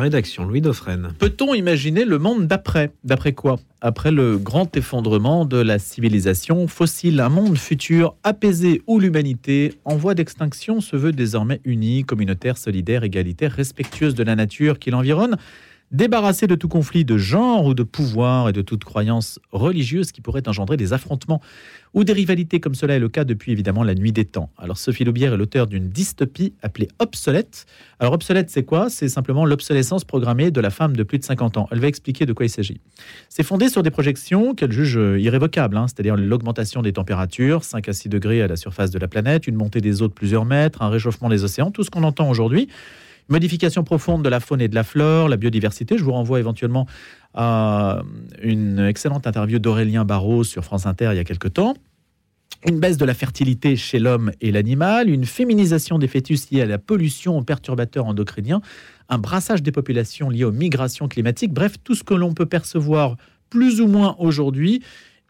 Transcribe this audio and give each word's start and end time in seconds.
Rédaction 0.00 0.44
Louis 0.44 0.60
Dauphren. 0.60 1.12
Peut-on 1.18 1.54
imaginer 1.54 2.04
le 2.04 2.20
monde 2.20 2.46
d'après? 2.46 2.92
D'après 3.02 3.32
quoi? 3.32 3.58
Après 3.80 4.12
le 4.12 4.38
grand 4.38 4.76
effondrement 4.76 5.44
de 5.44 5.56
la 5.56 5.80
civilisation 5.80 6.68
fossile, 6.68 7.18
un 7.18 7.28
monde 7.28 7.58
futur 7.58 8.14
apaisé 8.22 8.80
où 8.86 9.00
l'humanité, 9.00 9.74
en 9.84 9.96
voie 9.96 10.14
d'extinction, 10.14 10.80
se 10.80 10.94
veut 10.94 11.10
désormais 11.10 11.60
unie, 11.64 12.04
communautaire, 12.04 12.58
solidaire, 12.58 13.02
égalitaire, 13.02 13.50
respectueuse 13.50 14.14
de 14.14 14.22
la 14.22 14.36
nature 14.36 14.78
qui 14.78 14.92
l'environne? 14.92 15.36
Débarrassé 15.90 16.46
de 16.46 16.54
tout 16.54 16.68
conflit 16.68 17.04
de 17.04 17.16
genre 17.16 17.64
ou 17.64 17.74
de 17.74 17.82
pouvoir 17.82 18.48
et 18.48 18.52
de 18.52 18.62
toute 18.62 18.84
croyance 18.84 19.38
religieuse 19.52 20.12
qui 20.12 20.20
pourrait 20.20 20.46
engendrer 20.46 20.76
des 20.76 20.92
affrontements 20.92 21.40
ou 21.94 22.04
des 22.04 22.12
rivalités 22.12 22.60
comme 22.60 22.74
cela 22.74 22.94
est 22.94 22.98
le 22.98 23.08
cas 23.08 23.24
depuis 23.24 23.52
évidemment 23.52 23.82
la 23.82 23.94
nuit 23.94 24.12
des 24.12 24.26
temps. 24.26 24.50
Alors 24.58 24.76
Sophie 24.76 25.04
Loubière 25.04 25.32
est 25.32 25.36
l'auteur 25.36 25.66
d'une 25.66 25.88
dystopie 25.88 26.52
appelée 26.62 26.88
Obsolète. 26.98 27.64
Alors 27.98 28.12
Obsolète 28.12 28.50
c'est 28.50 28.64
quoi? 28.64 28.90
C'est 28.90 29.08
simplement 29.08 29.46
l'obsolescence 29.46 30.04
programmée 30.04 30.50
de 30.50 30.60
la 30.60 30.70
femme 30.70 30.94
de 30.94 31.02
plus 31.02 31.18
de 31.18 31.24
50 31.24 31.56
ans. 31.56 31.68
Elle 31.70 31.80
va 31.80 31.88
expliquer 31.88 32.26
de 32.26 32.32
quoi 32.32 32.44
il 32.44 32.50
s'agit. 32.50 32.80
C'est 33.28 33.42
fondé 33.42 33.68
sur 33.68 33.82
des 33.82 33.90
projections 33.90 34.54
qu'elle 34.54 34.72
juge 34.72 34.98
irrévocables, 35.18 35.76
hein, 35.76 35.86
c'est-à-dire 35.88 36.16
l'augmentation 36.16 36.82
des 36.82 36.92
températures, 36.92 37.64
5 37.64 37.88
à 37.88 37.92
6 37.92 38.08
degrés 38.08 38.42
à 38.42 38.46
la 38.46 38.56
surface 38.56 38.90
de 38.90 38.98
la 38.98 39.08
planète, 39.08 39.46
une 39.46 39.56
montée 39.56 39.80
des 39.80 40.02
eaux 40.02 40.08
de 40.08 40.12
plusieurs 40.12 40.44
mètres, 40.44 40.82
un 40.82 40.88
réchauffement 40.90 41.28
des 41.28 41.44
océans, 41.44 41.70
tout 41.70 41.82
ce 41.82 41.90
qu'on 41.90 42.04
entend 42.04 42.28
aujourd'hui. 42.28 42.68
Modification 43.28 43.84
profonde 43.84 44.24
de 44.24 44.28
la 44.28 44.40
faune 44.40 44.62
et 44.62 44.68
de 44.68 44.74
la 44.74 44.84
flore, 44.84 45.28
la 45.28 45.36
biodiversité. 45.36 45.98
Je 45.98 46.04
vous 46.04 46.12
renvoie 46.12 46.40
éventuellement 46.40 46.86
à 47.34 48.00
une 48.42 48.78
excellente 48.78 49.26
interview 49.26 49.58
d'Aurélien 49.58 50.06
Barraud 50.06 50.44
sur 50.44 50.64
France 50.64 50.86
Inter 50.86 51.10
il 51.12 51.16
y 51.16 51.20
a 51.20 51.24
quelque 51.24 51.48
temps. 51.48 51.74
Une 52.66 52.80
baisse 52.80 52.96
de 52.96 53.04
la 53.04 53.14
fertilité 53.14 53.76
chez 53.76 53.98
l'homme 53.98 54.32
et 54.40 54.50
l'animal, 54.50 55.10
une 55.10 55.26
féminisation 55.26 55.98
des 55.98 56.08
fœtus 56.08 56.50
liée 56.50 56.62
à 56.62 56.66
la 56.66 56.78
pollution 56.78 57.38
aux 57.38 57.42
perturbateurs 57.42 58.06
endocriniens, 58.06 58.62
un 59.08 59.18
brassage 59.18 59.62
des 59.62 59.72
populations 59.72 60.30
lié 60.30 60.44
aux 60.44 60.50
migrations 60.50 61.06
climatiques, 61.06 61.52
bref, 61.52 61.76
tout 61.84 61.94
ce 61.94 62.02
que 62.02 62.14
l'on 62.14 62.32
peut 62.32 62.46
percevoir 62.46 63.16
plus 63.50 63.80
ou 63.80 63.86
moins 63.86 64.16
aujourd'hui 64.18 64.82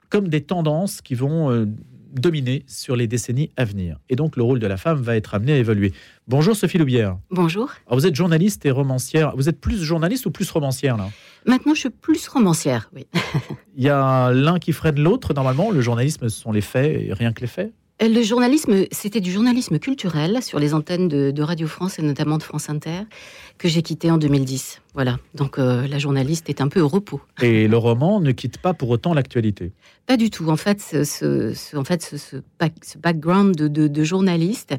comme 0.08 0.28
des 0.28 0.40
tendances 0.40 1.02
qui 1.02 1.14
vont 1.14 1.50
euh, 1.50 1.66
dominer 2.12 2.64
sur 2.66 2.96
les 2.96 3.06
décennies 3.06 3.50
à 3.56 3.64
venir. 3.64 3.98
Et 4.08 4.16
donc 4.16 4.36
le 4.36 4.42
rôle 4.42 4.58
de 4.58 4.66
la 4.66 4.76
femme 4.76 5.00
va 5.00 5.16
être 5.16 5.34
amené 5.34 5.52
à 5.52 5.56
évoluer. 5.56 5.92
Bonjour 6.26 6.56
Sophie 6.56 6.78
Loubière. 6.78 7.18
Bonjour. 7.30 7.70
vous 7.90 8.06
êtes 8.06 8.14
journaliste 8.14 8.64
et 8.66 8.70
romancière. 8.70 9.34
Vous 9.36 9.48
êtes 9.48 9.60
plus 9.60 9.82
journaliste 9.82 10.26
ou 10.26 10.30
plus 10.30 10.50
romancière 10.50 10.96
là? 10.96 11.08
Maintenant 11.46 11.74
je 11.74 11.80
suis 11.80 11.90
plus 11.90 12.26
romancière, 12.28 12.90
oui. 12.94 13.06
Il 13.76 13.84
y 13.84 13.88
a 13.88 14.32
l'un 14.32 14.58
qui 14.58 14.72
freine 14.72 15.00
l'autre 15.00 15.34
normalement. 15.34 15.70
Le 15.70 15.80
journalisme, 15.80 16.28
ce 16.28 16.40
sont 16.40 16.52
les 16.52 16.60
faits 16.60 17.00
et 17.00 17.12
rien 17.12 17.32
que 17.32 17.40
les 17.40 17.46
faits? 17.46 17.72
Le 18.00 18.22
journalisme, 18.22 18.84
c'était 18.92 19.20
du 19.20 19.32
journalisme 19.32 19.78
culturel 19.78 20.40
sur 20.42 20.60
les 20.60 20.72
antennes 20.72 21.08
de, 21.08 21.42
Radio 21.42 21.66
France 21.66 21.98
et 21.98 22.02
notamment 22.02 22.38
de 22.38 22.42
France 22.42 22.68
Inter 22.70 23.02
que 23.58 23.68
j'ai 23.68 23.82
quitté 23.82 24.10
en 24.10 24.18
2010. 24.18 24.82
Voilà, 24.94 25.18
donc 25.34 25.58
euh, 25.58 25.86
la 25.88 25.98
journaliste 25.98 26.48
est 26.48 26.60
un 26.60 26.68
peu 26.68 26.80
au 26.80 26.88
repos. 26.88 27.20
Et 27.40 27.66
le 27.66 27.76
roman 27.76 28.20
ne 28.20 28.30
quitte 28.32 28.58
pas 28.58 28.74
pour 28.74 28.90
autant 28.90 29.14
l'actualité 29.14 29.72
Pas 30.06 30.16
du 30.16 30.30
tout. 30.30 30.48
En 30.48 30.56
fait, 30.56 30.80
ce, 30.80 31.76
en 31.76 31.84
fait, 31.84 32.02
ce, 32.02 32.36
background 32.98 33.56
de, 33.56 34.04
journaliste 34.04 34.74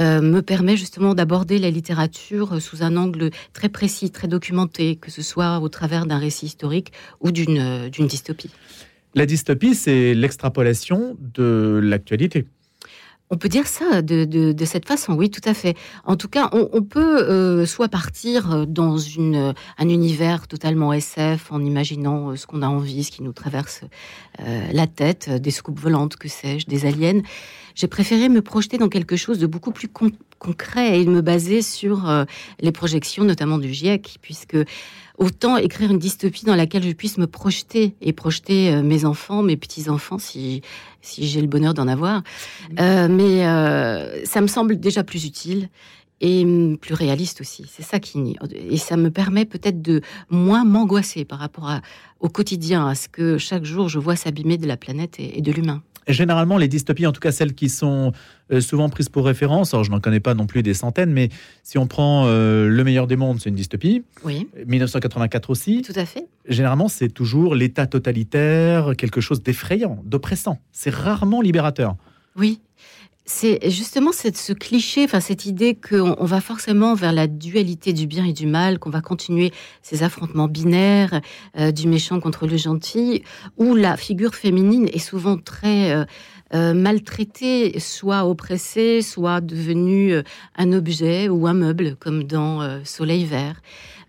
euh, 0.00 0.20
me 0.20 0.40
permet 0.40 0.76
justement 0.76 1.14
d'aborder 1.14 1.58
la 1.58 1.70
littérature 1.70 2.60
sous 2.60 2.82
un 2.82 2.96
angle 2.96 3.30
très 3.52 3.68
précis, 3.68 4.10
très 4.10 4.28
documenté, 4.28 4.96
que 4.96 5.10
ce 5.10 5.22
soit 5.22 5.60
au 5.60 5.68
travers 5.68 6.06
d'un 6.06 6.18
récit 6.18 6.46
historique 6.46 6.92
ou 7.20 7.30
d'une 7.30 7.80
dystopie. 8.00 8.50
La 9.14 9.24
dystopie, 9.24 9.74
c'est 9.74 10.14
l'extrapolation 10.14 11.16
de 11.18 11.80
l'actualité. 11.82 12.44
On 13.28 13.36
peut 13.38 13.48
dire 13.48 13.66
ça 13.66 14.02
de, 14.02 14.54
cette 14.64 14.86
façon, 14.86 15.14
oui, 15.14 15.30
tout 15.30 15.40
à 15.44 15.52
fait. 15.52 15.76
En 16.04 16.14
tout 16.16 16.28
cas, 16.28 16.48
on, 16.52 16.82
peut 16.82 17.24
euh, 17.28 17.66
soit 17.66 17.88
partir 17.88 18.68
dans 18.68 18.98
une, 18.98 19.52
un 19.78 19.88
univers 19.88 20.46
totalement 20.46 20.92
SF 20.92 21.50
en 21.50 21.60
imaginant 21.60 22.30
euh, 22.30 22.36
ce 22.36 22.46
qu'on 22.46 22.62
a 22.62 22.68
envie, 22.68 23.02
ce 23.02 23.10
qui 23.10 23.24
nous 23.24 23.32
traverse 23.32 23.80
euh, 24.40 24.68
la 24.72 24.86
tête, 24.86 25.28
des 25.28 25.50
scoupes 25.50 25.80
volantes, 25.80 26.14
que 26.14 26.28
sais-je, 26.28 26.66
des 26.66 26.86
aliens. 26.86 27.20
J'ai 27.74 27.88
préféré 27.88 28.28
me 28.28 28.42
projeter 28.42 28.78
dans 28.78 28.88
quelque 28.88 29.16
chose 29.16 29.40
de 29.40 29.48
beaucoup 29.48 29.72
plus 29.72 29.88
concret 30.38 31.00
et 31.00 31.04
me 31.04 31.20
baser 31.20 31.62
sur 31.62 32.10
les 32.60 32.72
projections, 32.72 33.24
notamment 33.24 33.58
du 33.58 33.70
GIEC, 33.70 34.16
puisque 34.22 34.56
autant 35.18 35.56
écrire 35.56 35.90
une 35.90 35.98
dystopie 35.98 36.44
dans 36.44 36.54
laquelle 36.54 36.82
je 36.82 36.92
puisse 36.92 37.18
me 37.18 37.26
projeter 37.26 37.94
et 38.00 38.12
projeter 38.12 38.72
euh, 38.72 38.82
mes 38.82 39.04
enfants, 39.04 39.42
mes 39.42 39.56
petits-enfants, 39.56 40.18
si, 40.18 40.62
si 41.00 41.26
j'ai 41.26 41.40
le 41.40 41.46
bonheur 41.46 41.74
d'en 41.74 41.88
avoir. 41.88 42.22
Euh, 42.78 43.08
mais 43.08 43.46
euh, 43.46 44.24
ça 44.24 44.40
me 44.40 44.46
semble 44.46 44.78
déjà 44.78 45.04
plus 45.04 45.24
utile 45.24 45.68
et 46.20 46.44
hum, 46.44 46.78
plus 46.78 46.94
réaliste 46.94 47.40
aussi. 47.40 47.66
C'est 47.70 47.82
ça 47.82 48.00
qui 48.00 48.36
et 48.54 48.76
ça 48.78 48.96
me 48.96 49.10
permet 49.10 49.44
peut-être 49.44 49.82
de 49.82 50.00
moins 50.30 50.64
m'angoisser 50.64 51.24
par 51.24 51.38
rapport 51.38 51.70
au 52.20 52.28
quotidien, 52.28 52.86
à 52.86 52.94
ce 52.94 53.08
que 53.08 53.38
chaque 53.38 53.64
jour 53.64 53.88
je 53.88 53.98
vois 53.98 54.16
s'abîmer 54.16 54.56
de 54.56 54.66
la 54.66 54.76
planète 54.76 55.16
et 55.18 55.42
de 55.42 55.52
l'humain 55.52 55.82
généralement, 56.12 56.58
les 56.58 56.68
dystopies, 56.68 57.06
en 57.06 57.12
tout 57.12 57.20
cas 57.20 57.32
celles 57.32 57.54
qui 57.54 57.68
sont 57.68 58.12
euh, 58.52 58.60
souvent 58.60 58.88
prises 58.88 59.08
pour 59.08 59.26
référence, 59.26 59.74
alors 59.74 59.84
je 59.84 59.90
n'en 59.90 60.00
connais 60.00 60.20
pas 60.20 60.34
non 60.34 60.46
plus 60.46 60.62
des 60.62 60.74
centaines, 60.74 61.12
mais 61.12 61.30
si 61.62 61.78
on 61.78 61.86
prend 61.86 62.26
euh, 62.26 62.68
Le 62.68 62.84
meilleur 62.84 63.06
des 63.06 63.16
mondes, 63.16 63.40
c'est 63.40 63.48
une 63.48 63.56
dystopie. 63.56 64.04
Oui. 64.24 64.48
1984 64.66 65.50
aussi. 65.50 65.82
Tout 65.82 65.92
à 65.96 66.04
fait. 66.04 66.26
Généralement, 66.48 66.88
c'est 66.88 67.08
toujours 67.08 67.54
l'État 67.54 67.86
totalitaire, 67.86 68.92
quelque 68.96 69.20
chose 69.20 69.42
d'effrayant, 69.42 70.00
d'oppressant. 70.04 70.60
C'est 70.72 70.94
rarement 70.94 71.40
libérateur. 71.40 71.96
Oui. 72.36 72.60
C'est 73.28 73.70
justement 73.70 74.12
ce 74.12 74.52
cliché, 74.52 75.02
enfin 75.02 75.18
cette 75.18 75.46
idée 75.46 75.74
qu'on 75.74 76.14
on 76.16 76.24
va 76.24 76.40
forcément 76.40 76.94
vers 76.94 77.10
la 77.10 77.26
dualité 77.26 77.92
du 77.92 78.06
bien 78.06 78.24
et 78.24 78.32
du 78.32 78.46
mal, 78.46 78.78
qu'on 78.78 78.88
va 78.88 79.00
continuer 79.00 79.52
ces 79.82 80.04
affrontements 80.04 80.46
binaires 80.46 81.20
euh, 81.58 81.72
du 81.72 81.88
méchant 81.88 82.20
contre 82.20 82.46
le 82.46 82.56
gentil, 82.56 83.24
où 83.56 83.74
la 83.74 83.96
figure 83.96 84.36
féminine 84.36 84.88
est 84.92 85.00
souvent 85.00 85.38
très 85.38 85.90
euh, 85.90 86.04
euh, 86.54 86.72
maltraitée, 86.72 87.80
soit 87.80 88.24
oppressée, 88.26 89.02
soit 89.02 89.40
devenue 89.40 90.14
un 90.56 90.72
objet 90.72 91.28
ou 91.28 91.48
un 91.48 91.54
meuble, 91.54 91.96
comme 91.96 92.22
dans 92.22 92.84
Soleil 92.84 93.24
vert. 93.24 93.60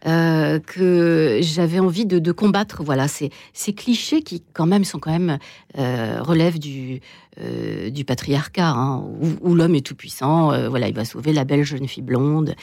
Euh, 0.08 0.60
que 0.60 1.40
j'avais 1.42 1.80
envie 1.80 2.06
de, 2.06 2.32
combattre. 2.32 2.82
Voilà, 2.82 3.08
ces, 3.10 3.30
clichés 3.74 4.22
qui, 4.22 4.42
quand 4.54 4.66
même, 4.66 4.86
sont 4.86 5.00
quand 5.00 5.12
même 5.12 5.38
euh, 5.78 6.22
relèvent 6.22 6.60
du, 6.60 7.02
euh, 7.42 7.90
patriarcat, 8.06 8.70
hein, 8.70 9.04
où, 9.42 9.54
l'homme 9.54 9.76
est 9.76 9.86
tout 9.86 9.96
puissant. 9.96 10.70
voilà, 10.70 10.88
il 10.88 10.94
va 10.94 11.04
sauver 11.04 11.34
la 11.34 11.44
belle 11.44 11.64
jeune 11.64 11.88
fille 11.88 12.04
blonde. 12.04 12.56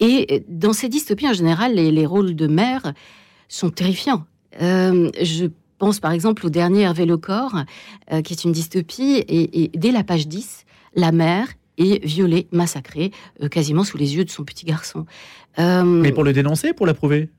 Et 0.00 0.44
dans 0.48 0.72
ces 0.72 0.88
dystopies, 0.88 1.28
en 1.28 1.34
général, 1.34 1.74
les, 1.74 2.06
rôles 2.06 2.34
de 2.34 2.46
mère 2.46 2.94
sont 3.48 3.70
terrifiants. 3.70 4.24
je 4.58 5.46
pense 5.78 6.00
par 6.00 6.12
exemple 6.12 6.46
au 6.46 6.50
dernier 6.50 6.82
Hervé 6.82 7.04
Lecor, 7.04 7.64
qui 8.24 8.32
est 8.32 8.44
une 8.44 8.52
dystopie, 8.52 9.16
et, 9.28 9.64
et 9.64 9.70
dès 9.74 9.90
la 9.90 10.04
page 10.04 10.26
10, 10.26 10.64
la 10.94 11.12
mère 11.12 11.48
et 11.78 12.00
violée, 12.04 12.48
massacrée, 12.52 13.10
euh, 13.42 13.48
quasiment 13.48 13.84
sous 13.84 13.96
les 13.96 14.16
yeux 14.16 14.24
de 14.24 14.30
son 14.30 14.44
petit 14.44 14.66
garçon. 14.66 15.06
Euh, 15.58 15.82
Mais 15.82 16.12
pour 16.12 16.24
le 16.24 16.32
dénoncer, 16.32 16.74
pour 16.74 16.86
l'approuver? 16.86 17.30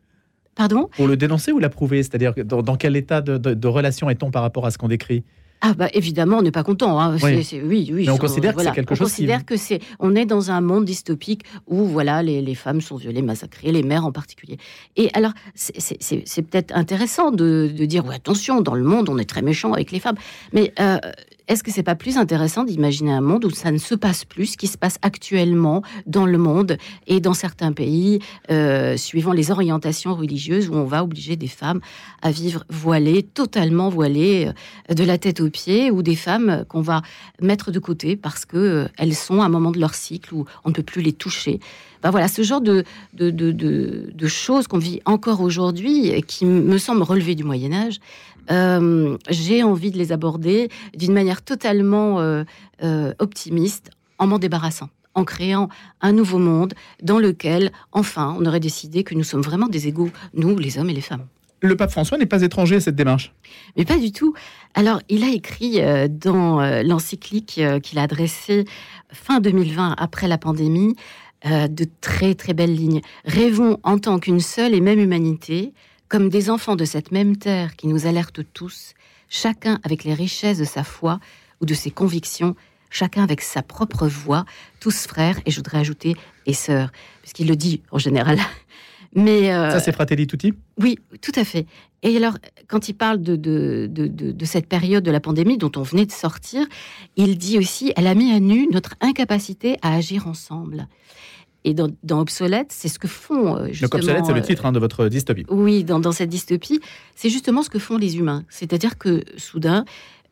Pardon? 0.55 0.89
Pour 0.95 1.07
le 1.07 1.16
dénoncer 1.16 1.51
ou 1.51 1.59
l'approuver? 1.59 2.01
C'est-à-dire 2.01 2.33
dans, 2.44 2.63
dans, 2.63 2.75
quel 2.75 2.95
état 2.95 3.22
de 3.22 3.67
relation 3.67 4.09
est-on 4.09 4.31
par 4.31 4.41
rapport 4.41 4.66
à 4.66 4.72
ce 4.72 4.77
qu'on 4.77 4.88
décrit? 4.88 5.23
Ah 5.61 5.73
bah 5.73 5.89
évidemment, 5.94 6.38
on 6.38 6.41
n'est 6.41 6.51
pas 6.51 6.63
content. 6.63 7.01
Hein. 7.01 7.17
Oui. 7.22 7.45
oui, 7.66 7.91
oui. 7.94 8.03
Mais 8.05 8.11
on 8.11 8.17
considère 8.17 8.55
que 8.55 8.63
c'est 8.63 8.72
quelque 8.72 8.95
chose. 8.95 9.07
On 9.07 9.09
considère 9.09 9.45
que 9.45 9.57
c'est. 9.57 9.79
On 10.00 10.16
est 10.16 10.25
dans 10.25 10.51
un 10.51 10.61
monde 10.61 10.85
dystopique 10.85 11.44
où 11.67 11.83
voilà, 11.83 12.23
les, 12.23 12.41
les 12.41 12.56
femmes 12.56 12.79
sont 12.79 12.95
violées, 12.95 13.21
massacrées, 13.21 13.71
les 13.73 13.83
mères 13.83 14.06
en 14.06 14.13
particulier. 14.13 14.57
Et 14.95 15.09
alors, 15.13 15.33
c'est 15.56 16.41
peut-être 16.44 16.73
intéressant 16.73 17.31
de, 17.31 17.69
de, 17.75 17.85
dire 17.85 18.06
ouais, 18.06 18.16
attention, 18.16 18.61
dans 18.61 18.75
le 18.75 18.83
monde, 18.83 19.09
on 19.09 19.17
est 19.17 19.29
très 19.29 19.41
méchant 19.41 19.73
avec 19.73 19.91
les 19.91 20.00
femmes. 20.00 20.16
Mais 20.53 20.73
euh, 20.79 20.97
est-ce 21.50 21.64
que 21.64 21.72
c'est 21.72 21.84
pas 21.84 21.96
plus 21.96 22.18
intéressant 22.18 22.64
d'imaginer 22.64 23.12
un 23.12 23.22
monde 23.22 23.44
où 23.44 23.50
ça 23.50 23.72
ne 23.72 23.80
se 23.80 23.96
passe 23.96 24.24
plus, 24.24 24.52
ce 24.52 24.58
qui 24.58 24.68
se 24.68 24.78
passe 24.78 25.00
actuellement 25.02 25.82
dans 26.06 26.28
le 26.28 26.38
monde 26.38 26.78
et 27.08 27.20
dans 27.20 27.34
certains 27.34 27.72
pays, 27.72 28.20
euh, 28.52 28.96
suivant 28.98 29.34
les 29.34 29.50
orientations 29.50 30.14
religieuses, 30.14 30.69
où 30.69 30.75
on 30.75 30.84
va 30.84 31.04
obliger 31.04 31.36
des 31.36 31.48
femmes 31.48 31.81
à 32.22 32.30
vivre 32.30 32.66
voilées, 32.69 33.24
totalement 33.24 33.90
voilées, 33.90 34.51
euh, 34.92 34.94
de 34.94 35.04
la 35.04 35.18
tête 35.18 35.42
aux 35.42 35.50
pieds, 35.50 35.90
ou 35.90 36.04
des 36.04 36.16
femmes 36.16 36.66
qu'on 36.69 36.81
va 36.81 37.01
mettre 37.42 37.72
de 37.72 37.80
côté 37.80 38.16
parce 38.16 38.45
que 38.45 38.57
euh, 38.57 38.88
elles 39.00 39.16
sont 39.16 39.42
à 39.42 39.45
un 39.45 39.50
moment 39.50 39.72
de 39.72 39.80
leur 39.80 39.95
cycle 39.95 40.36
où 40.36 40.45
on 40.66 40.69
ne 40.69 40.75
peut 40.75 40.84
plus 40.84 41.02
les 41.02 41.13
toucher. 41.13 41.60
Ben 42.04 42.12
voilà, 42.12 42.28
ce 42.28 42.44
genre 42.44 42.62
de, 42.62 42.86
de, 43.13 43.31
de, 43.31 43.52
de 43.52 44.28
choses 44.28 44.68
qu'on 44.68 44.78
vit 44.78 45.02
encore 45.04 45.42
aujourd'hui, 45.42 46.13
qui 46.28 46.45
me 46.45 46.78
semble 46.78 47.02
relever 47.02 47.36
du 47.36 47.44
Moyen 47.44 47.74
Âge, 47.74 48.00
euh, 48.51 49.18
j'ai 49.30 49.63
envie 49.63 49.92
de 49.92 49.98
les 49.98 50.12
aborder 50.12 50.69
d'une 50.96 51.13
manière 51.13 51.42
totalement 51.42 52.19
euh, 52.19 52.44
euh, 52.84 53.13
optimiste, 53.19 53.92
en 54.18 54.28
m'en 54.28 54.40
débarrassant 54.40 54.90
en 55.16 55.24
créant 55.24 55.69
un 56.01 56.13
nouveau 56.13 56.38
monde 56.38 56.75
dans 57.01 57.18
lequel, 57.18 57.72
enfin, 57.92 58.38
on 58.40 58.46
aurait 58.46 58.60
décidé 58.60 59.04
que 59.04 59.16
nous 59.16 59.24
sommes 59.24 59.42
vraiment 59.42 59.68
des 59.68 59.88
égaux, 59.88 60.12
nous, 60.34 60.57
les 60.57 60.78
hommes 60.78 60.90
et 60.90 60.94
les 60.94 61.01
femmes. 61.01 61.25
Le 61.62 61.75
pape 61.75 61.92
François 61.92 62.18
n'est 62.18 62.28
pas 62.28 62.44
étranger 62.44 62.75
à 62.75 62.80
cette 62.80 62.96
démarche. 62.96 63.34
Mais 63.75 63.86
pas 63.86 63.98
du 63.98 64.13
tout. 64.13 64.34
Alors, 64.75 65.02
il 65.10 65.24
a 65.24 65.30
écrit 65.30 65.81
dans 66.10 66.62
l'encyclique 66.84 67.60
qu'il 67.84 68.00
a 68.00 68.04
adressée 68.04 68.66
fin 69.12 69.42
2020, 69.42 69.95
après 69.98 70.28
la 70.28 70.38
pandémie, 70.38 70.95
de 71.44 71.86
très 72.00 72.36
très 72.36 72.54
belles 72.54 72.75
lignes. 72.75 73.02
Rêvons 73.25 73.80
en 73.84 73.98
tant 73.98 74.19
qu'une 74.19 74.40
seule 74.40 74.74
et 74.74 74.80
même 74.80 75.00
humanité, 75.00 75.74
comme 76.09 76.29
des 76.29 76.50
enfants 76.50 76.75
de 76.75 76.85
cette 76.85 77.11
même 77.11 77.38
terre 77.38 77.75
qui 77.75 77.88
nous 77.88 78.07
alerte 78.07 78.41
tous, 78.53 78.94
chacun 79.29 79.79
avec 79.83 80.03
les 80.03 80.13
richesses 80.13 80.57
de 80.57 80.65
sa 80.65 80.83
foi 80.83 81.19
ou 81.61 81.65
de 81.65 81.73
ses 81.75 81.91
convictions, 81.91 82.56
chacun 82.89 83.23
avec 83.23 83.41
sa 83.41 83.61
propre 83.61 84.07
voix, 84.07 84.45
tous 84.79 85.06
frères, 85.06 85.39
et 85.45 85.51
je 85.51 85.57
voudrais 85.57 85.77
ajouter, 85.77 86.15
et 86.47 86.53
sœurs, 86.53 86.91
puisqu'il 87.21 87.47
le 87.47 87.56
dit 87.56 87.81
en 87.91 88.00
général. 88.00 88.39
Mais 89.15 89.51
euh, 89.51 89.71
Ça, 89.71 89.79
c'est 89.79 89.91
Fratelli 89.91 90.27
Tutti? 90.27 90.53
Oui, 90.79 91.00
tout 91.21 91.31
à 91.35 91.44
fait. 91.44 91.65
Et 92.03 92.15
alors, 92.15 92.38
quand 92.67 92.89
il 92.89 92.94
parle 92.94 93.21
de, 93.21 93.35
de, 93.35 93.88
de, 93.89 94.07
de, 94.07 94.45
cette 94.45 94.67
période 94.67 95.03
de 95.03 95.11
la 95.11 95.19
pandémie 95.19 95.57
dont 95.57 95.71
on 95.75 95.81
venait 95.81 96.06
de 96.06 96.11
sortir, 96.11 96.65
il 97.17 97.38
dit 97.38 97.57
aussi, 97.57 97.91
elle 97.95 98.07
a 98.07 98.13
mis 98.13 98.31
à 98.31 98.39
nu 98.39 98.67
notre 98.71 98.95
incapacité 99.01 99.77
à 99.81 99.95
agir 99.95 100.27
ensemble. 100.27 100.88
Et 101.65 101.73
dans, 101.73 101.89
dans 102.03 102.21
Obsolète, 102.21 102.67
c'est 102.71 102.88
ce 102.88 103.00
que 103.00 103.07
font 103.07 103.65
justement... 103.67 103.89
Donc 103.89 103.95
Obsolète, 103.95 104.25
c'est 104.25 104.33
le 104.33 104.41
titre 104.41 104.65
hein, 104.65 104.71
de 104.71 104.79
votre 104.79 105.07
dystopie. 105.07 105.45
Oui, 105.50 105.83
dans, 105.83 106.00
dans 106.00 106.13
cette 106.13 106.29
dystopie, 106.29 106.79
c'est 107.15 107.29
justement 107.29 107.63
ce 107.63 107.69
que 107.69 107.79
font 107.79 107.97
les 107.97 108.17
humains. 108.17 108.45
C'est-à-dire 108.50 108.97
que 108.97 109.23
soudain, 109.38 109.83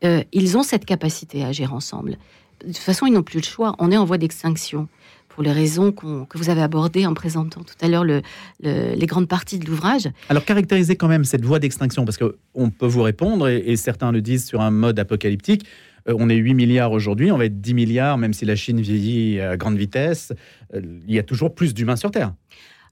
euh, 0.04 0.22
ils 0.32 0.56
ont 0.56 0.62
cette 0.62 0.84
capacité 0.84 1.44
à 1.44 1.48
agir 1.48 1.74
ensemble. 1.74 2.16
De 2.60 2.68
toute 2.68 2.78
façon, 2.78 3.06
ils 3.06 3.12
n'ont 3.12 3.22
plus 3.22 3.38
le 3.38 3.44
choix. 3.44 3.74
On 3.78 3.90
est 3.90 3.96
en 3.96 4.04
voie 4.04 4.18
d'extinction 4.18 4.88
pour 5.28 5.42
les 5.44 5.52
raisons 5.52 5.92
que 5.92 6.36
vous 6.36 6.50
avez 6.50 6.62
abordées 6.62 7.06
en 7.06 7.14
présentant 7.14 7.62
tout 7.62 7.74
à 7.80 7.86
l'heure 7.86 8.02
le, 8.02 8.22
les 8.60 9.06
grandes 9.06 9.28
parties 9.28 9.60
de 9.60 9.66
l'ouvrage. 9.66 10.08
Alors, 10.30 10.44
caractérisez 10.44 10.96
quand 10.96 11.06
même 11.06 11.24
cette 11.24 11.44
voie 11.44 11.60
d'extinction, 11.60 12.04
parce 12.04 12.18
qu'on 12.18 12.70
peut 12.70 12.86
vous 12.88 13.02
répondre, 13.02 13.48
et, 13.48 13.76
certains 13.76 14.10
le 14.10 14.20
disent 14.20 14.46
sur 14.46 14.60
un 14.60 14.72
mode 14.72 14.98
apocalyptique. 14.98 15.64
Euh, 16.08 16.14
on 16.18 16.28
est 16.28 16.36
8 16.36 16.54
milliards 16.54 16.92
aujourd'hui, 16.92 17.30
on 17.32 17.38
va 17.38 17.46
être 17.46 17.60
10 17.60 17.74
milliards, 17.74 18.18
même 18.18 18.32
si 18.32 18.44
la 18.44 18.56
Chine 18.56 18.80
vieillit 18.80 19.40
à 19.40 19.56
grande 19.56 19.76
vitesse. 19.76 20.32
Euh, 20.74 20.80
il 21.06 21.14
y 21.14 21.18
a 21.18 21.22
toujours 21.22 21.54
plus 21.54 21.74
d'humains 21.74 21.96
sur 21.96 22.10
Terre. 22.10 22.32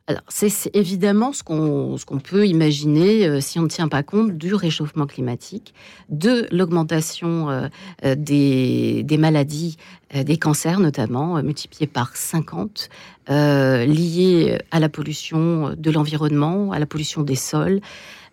Alors, 0.09 0.23
c'est 0.29 0.71
évidemment 0.73 1.33
ce 1.33 1.43
qu'on 1.43 2.19
peut 2.21 2.47
imaginer 2.47 3.27
euh, 3.27 3.41
si 3.41 3.59
on 3.59 3.63
ne 3.63 3.69
tient 3.69 3.89
pas 3.89 4.05
compte 4.05 4.39
du 4.39 4.55
réchauffement 4.55 5.07
climatique, 5.07 5.75
de 6.11 6.47
l'augmentation 6.53 7.69
des, 8.05 9.03
des, 9.03 9.19
maladies, 9.19 9.79
des 10.15 10.37
cancers 10.37 10.79
notamment, 10.79 11.43
multipliés 11.43 11.89
par 11.89 12.17
50, 12.17 12.89
liés 13.29 14.59
à 14.71 14.79
la 14.79 14.89
pollution 14.89 15.75
de 15.77 15.91
l'environnement, 15.91 16.71
à 16.71 16.79
la 16.79 16.87
pollution 16.87 17.23
des 17.23 17.35
sols, 17.35 17.81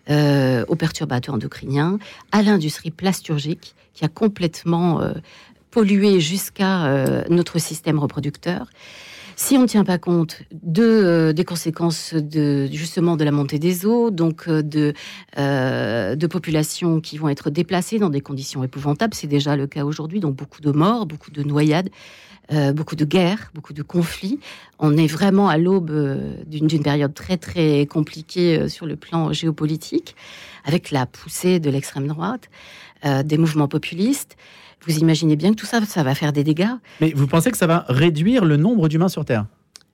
aux 0.09 0.75
perturbateurs 0.75 1.35
endocriniens, 1.35 1.99
à 2.31 2.41
l'industrie 2.41 2.91
plasturgique 2.91 3.75
qui 3.93 4.03
a 4.05 4.07
complètement 4.07 5.01
pollué 5.71 6.19
jusqu'à 6.19 7.25
notre 7.29 7.59
système 7.59 7.99
reproducteur. 7.99 8.67
Si 9.35 9.57
on 9.57 9.61
ne 9.61 9.67
tient 9.67 9.83
pas 9.83 9.97
compte 9.97 10.43
euh, 10.77 11.33
des 11.33 11.43
conséquences 11.43 12.13
de, 12.13 12.67
justement 12.71 13.17
de 13.17 13.23
la 13.23 13.31
montée 13.31 13.59
des 13.59 13.85
eaux, 13.85 14.11
donc 14.11 14.47
euh, 14.47 14.93
euh, 15.37 16.15
de 16.15 16.27
populations 16.27 17.01
qui 17.01 17.17
vont 17.17 17.29
être 17.29 17.49
déplacées 17.49 17.99
dans 17.99 18.09
des 18.09 18.21
conditions 18.21 18.63
épouvantables, 18.63 19.13
c'est 19.13 19.27
déjà 19.27 19.55
le 19.55 19.67
cas 19.67 19.85
aujourd'hui, 19.85 20.19
donc 20.19 20.35
beaucoup 20.35 20.61
de 20.61 20.71
morts, 20.71 21.05
beaucoup 21.05 21.31
de 21.31 21.43
noyades, 21.43 21.89
beaucoup 22.75 22.95
de 22.95 23.05
guerres, 23.05 23.51
beaucoup 23.55 23.73
de 23.73 23.81
conflits. 23.81 24.39
On 24.77 24.97
est 24.97 25.07
vraiment 25.07 25.47
à 25.47 25.57
l'aube 25.57 25.91
d'une 26.45 26.67
période 26.83 27.13
très 27.13 27.37
très 27.37 27.85
compliquée 27.87 28.67
sur 28.69 28.85
le 28.85 28.95
plan 28.95 29.31
géopolitique, 29.33 30.15
avec 30.65 30.91
la 30.91 31.05
poussée 31.05 31.59
de 31.59 31.69
l'extrême 31.69 32.07
droite, 32.07 32.49
des 33.23 33.37
mouvements 33.37 33.69
populistes. 33.69 34.35
Vous 34.85 34.97
imaginez 34.97 35.35
bien 35.35 35.51
que 35.51 35.55
tout 35.55 35.65
ça, 35.65 35.83
ça 35.85 36.03
va 36.03 36.15
faire 36.15 36.33
des 36.33 36.43
dégâts. 36.43 36.73
Mais 37.01 37.13
vous 37.15 37.27
pensez 37.27 37.51
que 37.51 37.57
ça 37.57 37.67
va 37.67 37.85
réduire 37.87 38.45
le 38.45 38.57
nombre 38.57 38.87
d'humains 38.89 39.09
sur 39.09 39.25
Terre? 39.25 39.45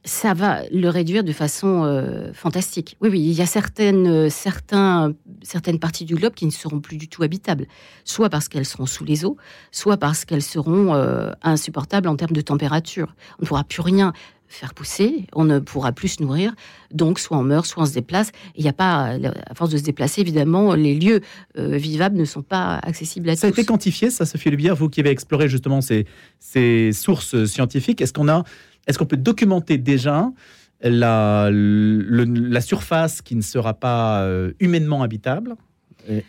Ça 0.05 0.33
va 0.33 0.61
le 0.71 0.87
réduire 0.87 1.25
de 1.25 1.33
façon 1.33 1.83
euh, 1.83 2.31
fantastique. 2.33 2.95
Oui, 3.01 3.09
oui, 3.09 3.19
il 3.19 3.33
y 3.33 3.41
a 3.41 3.45
certaines, 3.45 4.07
euh, 4.07 4.29
certains, 4.29 5.13
certaines 5.41 5.77
parties 5.77 6.05
du 6.05 6.15
globe 6.15 6.33
qui 6.33 6.45
ne 6.45 6.51
seront 6.51 6.79
plus 6.79 6.95
du 6.95 7.09
tout 7.09 7.21
habitables, 7.21 7.67
soit 8.05 8.29
parce 8.29 8.47
qu'elles 8.47 8.65
seront 8.65 8.85
sous 8.85 9.03
les 9.03 9.25
eaux, 9.25 9.35
soit 9.71 9.97
parce 9.97 10.23
qu'elles 10.23 10.41
seront 10.41 10.95
euh, 10.95 11.31
insupportables 11.43 12.07
en 12.07 12.15
termes 12.15 12.31
de 12.31 12.41
température. 12.41 13.13
On 13.39 13.43
ne 13.43 13.47
pourra 13.47 13.65
plus 13.65 13.81
rien 13.81 14.13
faire 14.49 14.73
pousser, 14.73 15.27
on 15.33 15.45
ne 15.45 15.59
pourra 15.59 15.91
plus 15.91 16.07
se 16.09 16.23
nourrir, 16.23 16.53
donc 16.91 17.19
soit 17.19 17.37
on 17.37 17.43
meurt, 17.43 17.65
soit 17.65 17.83
on 17.83 17.85
se 17.85 17.93
déplace. 17.93 18.31
Il 18.55 18.63
n'y 18.63 18.69
a 18.69 18.73
pas, 18.73 19.15
à 19.47 19.53
force 19.53 19.69
de 19.69 19.77
se 19.77 19.83
déplacer, 19.83 20.21
évidemment, 20.21 20.73
les 20.73 20.95
lieux 20.95 21.21
euh, 21.57 21.77
vivables 21.77 22.17
ne 22.17 22.25
sont 22.25 22.41
pas 22.41 22.79
accessibles 22.79 23.29
à 23.29 23.35
ça 23.35 23.47
tous. 23.47 23.55
Ça 23.55 23.59
a 23.59 23.61
été 23.61 23.65
quantifié, 23.65 24.09
ça, 24.09 24.25
Sophie 24.25 24.49
Lubière, 24.49 24.75
vous 24.75 24.89
qui 24.89 24.99
avez 24.99 25.11
exploré 25.11 25.47
justement 25.47 25.81
ces, 25.81 26.05
ces 26.39 26.91
sources 26.91 27.45
scientifiques, 27.45 28.01
est-ce 28.01 28.11
qu'on 28.11 28.27
a, 28.27 28.43
est-ce 28.87 28.97
qu'on 28.97 29.05
peut 29.05 29.17
documenter 29.17 29.77
déjà 29.77 30.31
la, 30.81 31.49
la 31.51 32.61
surface 32.61 33.21
qui 33.21 33.35
ne 33.35 33.41
sera 33.41 33.75
pas 33.75 34.23
euh, 34.23 34.53
humainement 34.59 35.03
habitable? 35.03 35.55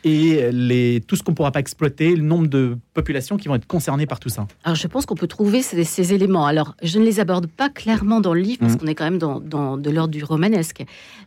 Et 0.05 0.51
les, 0.53 1.01
tout 1.07 1.17
ce 1.17 1.23
qu'on 1.23 1.33
ne 1.33 1.37
pourra 1.37 1.53
pas 1.53 1.61
exploiter, 1.61 2.15
le 2.15 2.23
nombre 2.23 2.49
de 2.49 2.77
populations 2.93 3.37
qui 3.37 3.49
vont 3.49 3.55
être 3.55 3.67
concernées 3.67 4.07
par 4.07 4.21
tout 4.21 4.29
ça 4.29 4.47
Alors 4.65 4.77
je 4.77 4.87
pense 4.87 5.07
qu'on 5.07 5.15
peut 5.15 5.27
trouver 5.27 5.63
ces, 5.63 6.13
éléments. 6.13 6.47
Alors 6.47 6.75
je 6.83 6.99
ne 6.99 7.05
les 7.05 7.21
aborde 7.21 7.47
pas 7.47 7.69
clairement 7.69 8.21
dans 8.21 8.35
le 8.35 8.41
livre 8.41 8.61
parce 8.61 8.75
mmh. 8.75 8.77
qu'on 8.77 8.87
est 8.87 8.95
quand 8.95 9.05
même 9.05 9.19
dans, 9.19 9.41
dans 9.41 9.77
de 9.77 9.91
l'ordre 9.91 10.13
du 10.13 10.25
romanesque. 10.25 10.85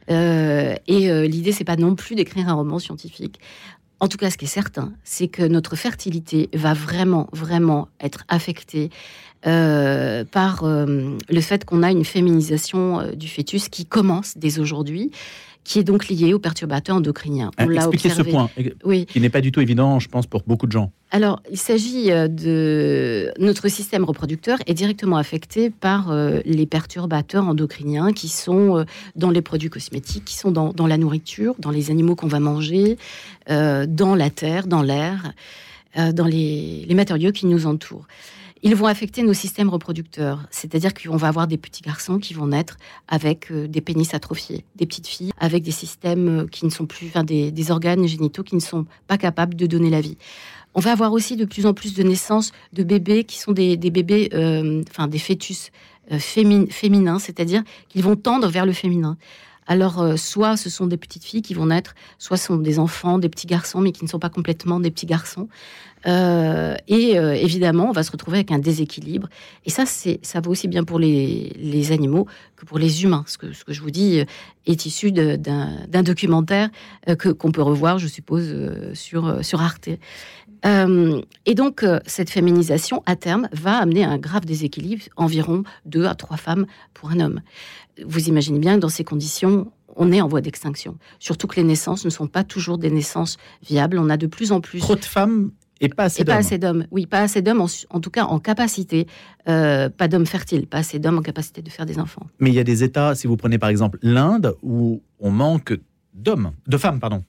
Euh, 0.09 0.75
et 0.87 1.09
euh, 1.09 1.27
l'idée, 1.27 1.51
c'est 1.51 1.63
pas 1.63 1.75
non 1.75 1.95
plus 1.95 2.15
d'écrire 2.15 2.49
un 2.49 2.53
roman 2.53 2.79
scientifique. 2.79 3.39
En 3.99 4.07
tout 4.07 4.17
cas, 4.17 4.29
ce 4.29 4.37
qui 4.37 4.45
est 4.45 4.49
certain, 4.49 4.93
c'est 5.03 5.27
que 5.29 5.43
notre 5.43 5.75
fertilité 5.75 6.49
va 6.53 6.73
vraiment, 6.73 7.29
vraiment 7.31 7.87
être 8.01 8.25
affectée 8.27 8.89
euh, 9.45 10.25
par 10.25 10.65
le 10.65 11.41
fait 11.41 11.63
qu'on 11.63 11.83
a 11.83 11.91
une 11.91 12.03
féminisation 12.03 13.13
du 13.15 13.29
fœtus 13.29 13.69
qui 13.69 13.85
commence 13.85 14.37
dès 14.37 14.59
aujourd'hui 14.59 15.11
qui 15.63 15.79
est 15.79 15.83
donc 15.83 16.07
lié 16.07 16.33
aux 16.33 16.39
perturbateurs 16.39 16.97
endocriniens. 16.97 17.51
On 17.57 17.67
l'a 17.67 17.81
ce 17.81 18.21
point, 18.21 18.49
oui. 18.83 19.05
qui 19.05 19.19
n'est 19.19 19.29
pas 19.29 19.41
du 19.41 19.51
tout 19.51 19.61
évident, 19.61 19.99
je 19.99 20.09
pense, 20.09 20.27
pour 20.27 20.43
beaucoup 20.45 20.67
de 20.67 20.71
gens. 20.71 20.91
Alors, 21.11 21.41
il 21.51 21.57
s'agit 21.57 22.11
euh, 22.11 22.27
de 22.27 23.31
notre 23.39 23.67
système 23.67 24.03
reproducteur 24.03 24.57
est 24.65 24.73
directement 24.73 25.17
affecté 25.17 25.69
par 25.69 26.11
euh, 26.11 26.39
les 26.45 26.65
perturbateurs 26.65 27.47
endocriniens 27.47 28.13
qui 28.13 28.29
sont 28.29 28.79
euh, 28.79 28.83
dans 29.15 29.29
les 29.29 29.41
produits 29.41 29.69
cosmétiques, 29.69 30.25
qui 30.25 30.35
sont 30.35 30.51
dans, 30.51 30.73
dans 30.73 30.87
la 30.87 30.97
nourriture, 30.97 31.55
dans 31.59 31.71
les 31.71 31.91
animaux 31.91 32.15
qu'on 32.15 32.27
va 32.27 32.39
manger, 32.39 32.97
dans 33.47 34.15
la 34.15 34.29
terre, 34.29 34.67
dans 34.67 34.81
l'air, 34.81 35.33
dans 35.95 36.25
les, 36.25 36.85
les 36.87 36.95
matériaux 36.95 37.31
qui 37.31 37.45
nous 37.45 37.67
entourent 37.67 38.07
ils 38.63 38.75
vont 38.75 38.85
affecter 38.85 39.23
nos 39.23 39.33
systèmes 39.33 39.69
reproducteurs. 39.69 40.39
C'est-à-dire 40.49 40.93
qu'on 40.93 41.17
va 41.17 41.27
avoir 41.27 41.47
des 41.47 41.57
petits 41.57 41.81
garçons 41.81 42.17
qui 42.17 42.33
vont 42.33 42.47
naître 42.47 42.77
avec 43.09 43.51
euh, 43.51 43.67
des 43.67 43.81
pénis 43.81 44.13
atrophiés, 44.13 44.63
des 44.75 44.85
petites 44.85 45.07
filles 45.07 45.31
avec 45.37 45.63
des 45.63 45.71
systèmes 45.71 46.39
euh, 46.39 46.47
qui 46.47 46.65
ne 46.65 46.71
sont 46.71 46.85
plus, 46.85 47.07
enfin, 47.07 47.25
des, 47.25 47.71
organes 47.71 48.07
génitaux 48.07 48.43
qui 48.43 48.55
ne 48.55 48.61
sont 48.61 48.85
pas 49.07 49.17
capables 49.17 49.55
de 49.55 49.67
donner 49.67 49.89
la 49.89 49.99
vie. 49.99 50.17
On 50.75 50.79
va 50.79 50.93
avoir 50.93 51.11
aussi 51.11 51.35
de 51.35 51.45
plus 51.45 51.65
en 51.65 51.73
plus 51.73 51.93
de 51.93 52.03
naissances 52.03 52.51
de 52.71 52.83
bébés 52.83 53.25
qui 53.25 53.37
sont 53.37 53.51
des, 53.51 53.77
bébés, 53.77 54.29
euh, 54.33 54.81
enfin 54.89 55.07
des 55.07 55.19
fœtus 55.19 55.71
féminins, 56.19 57.19
c'est-à-dire 57.19 57.63
qu'ils 57.89 58.03
vont 58.03 58.15
tendre 58.15 58.49
vers 58.49 58.65
le 58.65 58.73
féminin. 58.73 59.17
Alors, 59.67 60.17
soit 60.17 60.57
ce 60.57 60.69
sont 60.69 60.87
des 60.87 60.97
petites 60.97 61.23
filles 61.23 61.41
qui 61.41 61.53
vont 61.53 61.67
naître, 61.67 61.95
soit 62.17 62.37
ce 62.37 62.47
sont 62.47 62.57
des 62.57 62.79
enfants, 62.79 63.17
des 63.17 63.29
petits 63.29 63.47
garçons, 63.47 63.79
mais 63.79 63.91
qui 63.91 64.03
ne 64.03 64.09
sont 64.09 64.19
pas 64.19 64.29
complètement 64.29 64.79
des 64.79 64.91
petits 64.91 65.05
garçons. 65.05 65.47
Euh, 66.05 66.75
et 66.87 67.17
euh, 67.17 67.33
évidemment, 67.33 67.89
on 67.89 67.91
va 67.91 68.03
se 68.03 68.11
retrouver 68.11 68.37
avec 68.37 68.51
un 68.51 68.59
déséquilibre. 68.59 69.29
Et 69.65 69.69
ça, 69.69 69.85
ça 69.85 70.41
vaut 70.41 70.51
aussi 70.51 70.67
bien 70.67 70.83
pour 70.83 70.99
les, 70.99 71.91
animaux 71.91 72.27
pour 72.65 72.79
les 72.79 73.03
humains. 73.03 73.23
Ce 73.27 73.37
que, 73.37 73.53
ce 73.53 73.63
que 73.63 73.73
je 73.73 73.81
vous 73.81 73.91
dis 73.91 74.19
euh, 74.19 74.25
est 74.65 74.85
issu 74.85 75.11
d'un, 75.11 76.03
documentaire 76.03 76.69
que, 77.19 77.29
qu'on 77.29 77.51
peut 77.51 77.61
revoir, 77.61 77.99
je 77.99 78.07
suppose, 78.07 78.55
sur, 78.93 79.43
sur 79.43 79.61
Arte. 79.61 79.89
et 80.65 81.55
donc, 81.55 81.85
cette 82.05 82.29
féminisation, 82.29 83.03
à 83.05 83.15
terme, 83.15 83.49
va 83.51 83.77
amener 83.77 84.05
un 84.05 84.17
grave 84.17 84.45
déséquilibre, 84.45 85.03
environ 85.17 85.63
deux 85.85 86.05
à 86.05 86.15
trois 86.15 86.37
femmes 86.37 86.65
pour 86.93 87.11
un 87.11 87.19
homme. 87.19 87.41
Vous 88.05 88.29
imaginez 88.29 88.59
bien 88.59 88.75
que 88.75 88.79
dans 88.79 88.89
ces 88.89 89.03
conditions, 89.03 89.71
on 89.95 90.11
est 90.11 90.21
en 90.21 90.27
voie 90.27 90.41
d'extinction. 90.41 90.97
Surtout 91.19 91.47
que 91.47 91.55
les 91.55 91.63
naissances 91.63 92.05
ne 92.05 92.09
sont 92.09 92.27
pas 92.27 92.43
toujours 92.43 92.77
des 92.77 92.89
naissances 92.89 93.37
viables. 93.61 93.97
On 93.99 94.09
a 94.09 94.17
de 94.17 94.27
plus 94.27 94.51
en 94.51 94.61
plus. 94.61 94.79
Trop 94.79 94.95
de 94.95 95.05
femmes 95.05 95.51
et 95.83 95.89
pas 95.89 96.35
assez 96.35 96.57
d'hommes. 96.57 96.85
Oui, 96.91 97.05
pas 97.05 97.21
assez 97.21 97.41
d'hommes, 97.41 97.65
en, 97.89 97.99
tout 97.99 98.09
cas 98.09 98.25
en 98.25 98.39
capacité, 98.39 99.07
euh, 99.47 99.89
pas 99.89 100.07
d'hommes 100.07 100.25
fertiles, 100.25 100.67
pas 100.67 100.79
assez 100.79 100.99
d'hommes 100.99 101.17
en 101.17 101.21
capacité 101.21 101.61
de 101.61 101.69
faire 101.69 101.85
des 101.85 101.99
enfants. 101.99 102.27
Mais 102.39 102.49
il 102.49 102.55
y 102.55 102.59
a 102.59 102.63
des 102.63 102.83
États, 102.83 103.15
si 103.15 103.27
vous 103.27 103.37
prenez 103.37 103.57
par 103.57 103.69
exemple 103.69 103.99
l'Inde, 104.01 104.55
où 104.61 105.01
on 105.19 105.31
manque 105.31 105.77
d'hommes, 106.13 106.51
de 106.67 106.77
femmes, 106.77 106.99
pardon. 106.99 107.23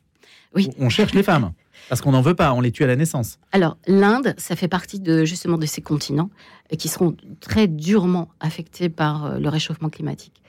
Oui. 0.54 0.70
On 0.78 0.88
cherche 0.88 1.14
les 1.14 1.24
femmes. 1.24 1.52
Parce 1.88 2.00
qu'on 2.00 2.12
n'en 2.12 2.22
veut 2.22 2.34
pas, 2.34 2.52
on 2.54 2.60
les 2.60 2.70
tue 2.70 2.84
à 2.84 2.86
la 2.86 2.96
naissance. 2.96 3.38
Alors, 3.52 3.76
l'Inde, 3.86 4.34
ça 4.38 4.56
fait 4.56 4.68
partie 4.68 5.00
de, 5.00 5.24
justement 5.24 5.58
de 5.58 5.66
ces 5.66 5.82
continents 5.82 6.30
euh, 6.72 6.76
qui 6.76 6.88
seront 6.88 7.16
très 7.40 7.66
durement 7.66 8.28
affectés 8.40 8.88
par 8.88 9.26
euh, 9.26 9.38
le 9.38 9.48
réchauffement 9.48 9.90
climatique 9.90 10.42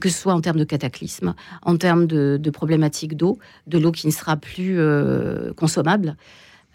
que 0.00 0.08
ce 0.08 0.18
soit 0.18 0.32
en 0.32 0.40
termes 0.40 0.56
de 0.56 0.64
cataclysme, 0.64 1.34
en 1.60 1.76
termes 1.76 2.06
de, 2.06 2.50
problématiques 2.50 3.14
d'eau, 3.14 3.38
de 3.66 3.76
l'eau 3.76 3.92
qui 3.92 4.06
ne 4.06 4.12
sera 4.12 4.38
plus 4.38 4.78
consommable. 5.54 6.16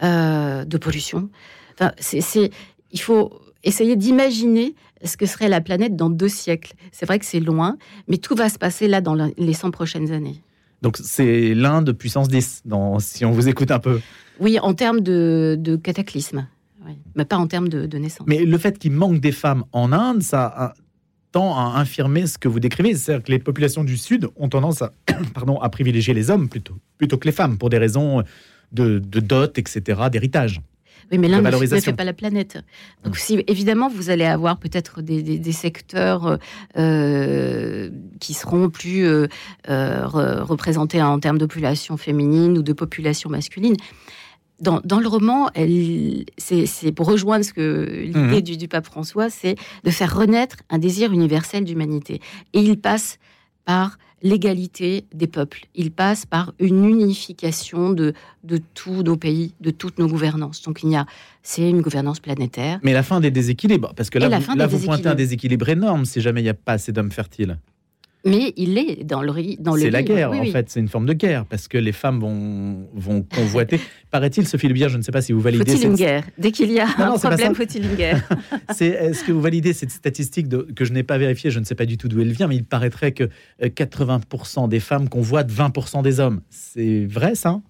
Euh, 0.04 0.64
de 0.64 0.78
pollution. 0.78 1.30
Enfin, 1.74 1.92
c'est, 1.98 2.52
il 2.92 3.02
faut 3.02 3.42
essayer 3.64 3.96
d'imaginer 3.96 4.76
ce 5.04 5.18
que 5.18 5.26
serait 5.26 5.50
la 5.50 5.60
planète 5.60 5.96
dans 5.96 6.12
deux 6.12 6.30
siècles. 6.30 6.74
C'est 6.92 7.08
vrai 7.08 7.18
que 7.18 7.26
c'est 7.26 7.40
loin, 7.40 7.78
mais 8.08 8.18
tout 8.18 8.36
va 8.36 8.50
se 8.50 8.60
passer 8.60 8.88
là 8.88 9.02
dans 9.02 9.16
les 9.16 9.54
100 9.54 9.72
prochaines 9.72 10.12
années. 10.12 10.44
Donc 10.84 10.98
c'est 11.02 11.56
l'Inde 11.56 11.94
puissance 11.94 12.28
10, 12.28 12.62
dans, 12.66 13.00
si 13.00 13.26
on 13.26 13.32
vous 13.32 13.50
écoute 13.50 13.72
un 13.72 13.80
peu. 13.80 14.00
Oui, 14.40 14.60
en 14.60 14.76
termes 14.76 15.02
de, 15.02 15.80
cataclysme, 15.82 16.48
mais 17.16 17.26
pas 17.26 17.38
en 17.38 17.48
termes 17.48 17.68
de, 17.68 17.98
naissance. 17.98 18.28
Mais 18.28 18.46
le 18.46 18.58
fait 18.60 18.78
qu'il 18.78 18.92
manque 18.92 19.20
des 19.20 19.32
femmes 19.32 19.64
en 19.72 19.92
Inde, 19.92 20.22
ça 20.22 20.76
tend 21.32 21.58
à 21.58 21.80
infirmer 21.80 22.28
ce 22.28 22.38
que 22.38 22.48
vous 22.48 22.60
décrivez. 22.60 22.94
C'est-à-dire 22.94 23.24
que 23.24 23.32
les 23.32 23.40
populations 23.40 23.84
du 23.84 23.98
Sud 23.98 24.28
ont 24.36 24.50
tendance 24.50 24.84
à, 24.84 24.94
pardon, 25.34 25.58
à 25.60 25.70
privilégier 25.70 26.14
les 26.14 26.30
hommes 26.30 26.50
plutôt, 26.50 26.76
plutôt 27.00 27.18
que 27.18 27.26
les 27.26 27.32
femmes, 27.34 27.58
pour 27.58 27.72
des 27.72 27.80
raisons 27.80 28.24
de, 28.72 29.00
de 29.00 29.20
dot, 29.20 29.58
etc., 29.58 30.02
d'héritage. 30.12 30.62
Oui, 31.12 31.18
mais 31.18 31.28
l'Inde 31.28 31.46
ne 31.46 31.80
fait 31.80 31.94
pas 31.94 32.04
la 32.04 32.14
planète. 32.14 32.60
Donc, 33.04 33.16
mm. 33.16 33.20
si, 33.20 33.44
évidemment, 33.48 33.90
vous 33.90 34.10
allez 34.10 34.26
avoir 34.26 34.58
peut-être 34.58 35.02
des, 35.02 35.52
secteurs 35.52 36.38
euh, 36.78 37.90
qui 38.20 38.34
seront 38.34 38.70
plus 38.70 39.06
euh, 39.06 39.28
euh, 39.70 40.06
représentés 40.06 41.02
en 41.02 41.20
termes 41.20 41.38
de 41.38 41.46
population 41.46 41.98
féminine 41.98 42.58
ou 42.58 42.62
de 42.62 42.74
population 42.74 43.30
masculine. 43.30 43.76
Dans, 44.60 44.82
le 45.00 45.08
roman, 45.08 45.52
c'est 46.38 46.92
pour 46.92 47.06
rejoindre 47.06 47.46
ce 47.46 47.54
que 47.54 47.88
l'idée 47.92 48.42
mm-hmm. 48.42 48.58
du, 48.58 48.68
pape 48.68 48.86
François, 48.86 49.30
c'est 49.30 49.56
de 49.84 49.92
faire 49.92 50.18
renaître 50.18 50.58
un 50.72 50.80
désir 50.80 51.14
universel 51.14 51.64
d'humanité. 51.64 52.22
Et 52.54 52.62
il 52.62 52.80
passe 52.80 53.20
par 53.66 54.00
l'égalité 54.22 55.06
des 55.14 55.28
peuples. 55.28 55.66
Il 55.76 55.92
passe 55.92 56.26
par 56.26 56.54
une 56.60 56.86
unification 56.86 57.92
de, 57.92 58.14
de 58.44 58.60
tous 58.74 59.04
nos 59.04 59.18
pays, 59.18 59.54
de 59.62 59.72
toutes 59.72 60.00
nos 60.00 60.08
gouvernances. 60.08 60.62
Donc 60.64 60.84
il 60.84 60.90
y 60.90 60.96
a, 60.96 61.06
c'est 61.44 61.70
une 61.70 61.82
gouvernance 61.82 62.20
planétaire. 62.20 62.80
Mais 62.84 62.94
la 62.94 63.04
fin 63.04 63.20
des 63.20 63.32
déséquilibres, 63.32 63.94
parce 63.96 64.10
que 64.10 64.20
là, 64.20 64.40
vous, 64.40 64.56
là 64.56 64.68
vous 64.68 64.80
pointez 64.80 65.08
un 65.08 65.16
déséquilibre 65.16 65.70
énorme 65.70 66.06
si 66.06 66.22
jamais 66.22 66.42
il 66.42 66.46
n'y 66.46 66.50
a 66.50 66.56
pas 66.56 66.74
assez 66.74 66.92
d'hommes 66.92 67.12
fertiles. 67.12 67.60
Mais 68.28 68.54
il 68.58 68.78
est 68.78 69.04
dans 69.04 69.22
le 69.22 69.32
dans 69.62 69.76
le 69.76 69.82
C'est 69.82 69.90
la 69.90 70.04
guerre, 70.04 70.32
en 70.32 70.46
fait. 70.46 70.70
C'est 70.70 70.80
une 70.80 70.88
forme 70.88 71.06
de 71.06 71.14
guerre 71.14 71.46
parce 71.46 71.68
que 71.68 71.78
les 71.78 71.92
femmes 71.92 72.20
vont, 72.20 72.88
vont 72.94 73.24
convoiter. 73.24 73.80
Paraît-il, 74.12 74.48
Sophie 74.48 74.68
Lebière, 74.68 74.90
je 74.90 74.98
ne 74.98 75.02
sais 75.02 75.12
pas 75.12 75.22
si 75.22 75.32
vous 75.32 75.40
validez. 75.40 75.72
Faut-il 75.72 75.88
une 75.88 75.96
guerre? 75.96 76.24
Dès 76.38 76.52
qu'il 76.52 76.72
y 76.72 76.80
a 76.80 76.88
un 76.98 77.18
problème, 77.18 77.56
faut-il 77.56 77.86
une 77.86 77.96
guerre? 77.96 78.28
C'est 78.76 78.88
est-ce 78.88 79.24
que 79.24 79.32
vous 79.32 79.42
validez 79.42 79.74
cette 79.74 79.92
statistique 79.92 80.48
que 80.76 80.86
je 80.86 80.94
n'ai 80.94 81.04
pas 81.04 81.18
vérifiée? 81.18 81.52
Je 81.52 81.60
ne 81.60 81.66
sais 81.66 81.76
pas 81.76 81.86
du 81.86 81.98
tout 81.98 82.08
d'où 82.08 82.22
elle 82.22 82.32
vient, 82.32 82.48
mais 82.48 82.56
il 82.56 82.64
paraîtrait 82.64 83.12
que 83.12 83.30
80% 83.62 84.66
euh, 84.66 84.68
des 84.68 84.80
femmes 84.80 85.10
convoitent 85.10 85.52
20% 85.52 86.04
des 86.04 86.20
hommes. 86.20 86.42
C'est 86.50 87.06
vrai 87.06 87.36
ça? 87.36 87.62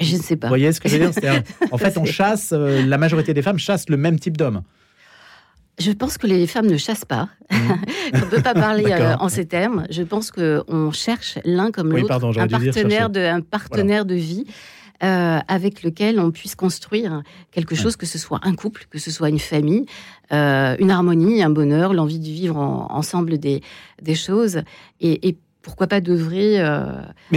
Je 0.00 0.16
ne 0.16 0.22
sais 0.22 0.36
pas. 0.36 0.46
Vous 0.46 0.52
voyez 0.52 0.72
ce 0.72 0.80
que 0.80 0.88
je 0.88 0.96
veux 0.96 1.10
dire? 1.10 1.42
En 1.72 1.78
fait, 1.78 1.98
on 1.98 2.04
chasse. 2.04 2.52
Euh, 2.52 2.86
la 2.86 2.98
majorité 2.98 3.34
des 3.34 3.42
femmes 3.42 3.58
chassent 3.58 3.88
le 3.88 3.96
même 3.96 4.18
type 4.18 4.36
d'hommes. 4.36 4.62
Je 5.78 5.92
pense 5.92 6.18
que 6.18 6.26
les 6.26 6.46
femmes 6.46 6.66
ne 6.66 6.76
chassent 6.76 7.04
pas. 7.04 7.28
Mmh. 7.50 7.56
on 8.14 8.18
ne 8.18 8.24
peut 8.24 8.42
pas 8.42 8.54
parler 8.54 8.86
euh, 8.90 9.16
en 9.18 9.28
ces 9.28 9.46
termes. 9.46 9.86
Je 9.90 10.02
pense 10.02 10.30
qu'on 10.30 10.90
cherche 10.92 11.38
l'un 11.44 11.70
comme 11.70 11.92
l'autre 11.92 12.12
un 12.12 12.48
partenaire, 12.48 13.10
de, 13.10 13.20
un 13.20 13.40
partenaire 13.40 14.04
de 14.04 14.14
vie. 14.14 14.44
Euh, 15.04 15.38
avec 15.46 15.84
lequel 15.84 16.18
on 16.18 16.32
puisse 16.32 16.56
construire 16.56 17.22
quelque 17.52 17.76
chose, 17.76 17.94
que 17.94 18.04
ce 18.04 18.18
soit 18.18 18.40
un 18.42 18.56
couple, 18.56 18.86
que 18.90 18.98
ce 18.98 19.12
soit 19.12 19.28
une 19.28 19.38
famille, 19.38 19.86
euh, 20.32 20.74
une 20.80 20.90
harmonie, 20.90 21.40
un 21.40 21.50
bonheur, 21.50 21.94
l'envie 21.94 22.18
de 22.18 22.24
vivre 22.24 22.56
ensemble 22.56 23.38
des, 23.38 23.62
des 24.02 24.16
choses. 24.16 24.62
Et, 25.00 25.28
et 25.28 25.38
pourquoi 25.68 25.86
pas 25.86 26.00
d'œuvrer 26.00 26.60
euh, 26.60 26.86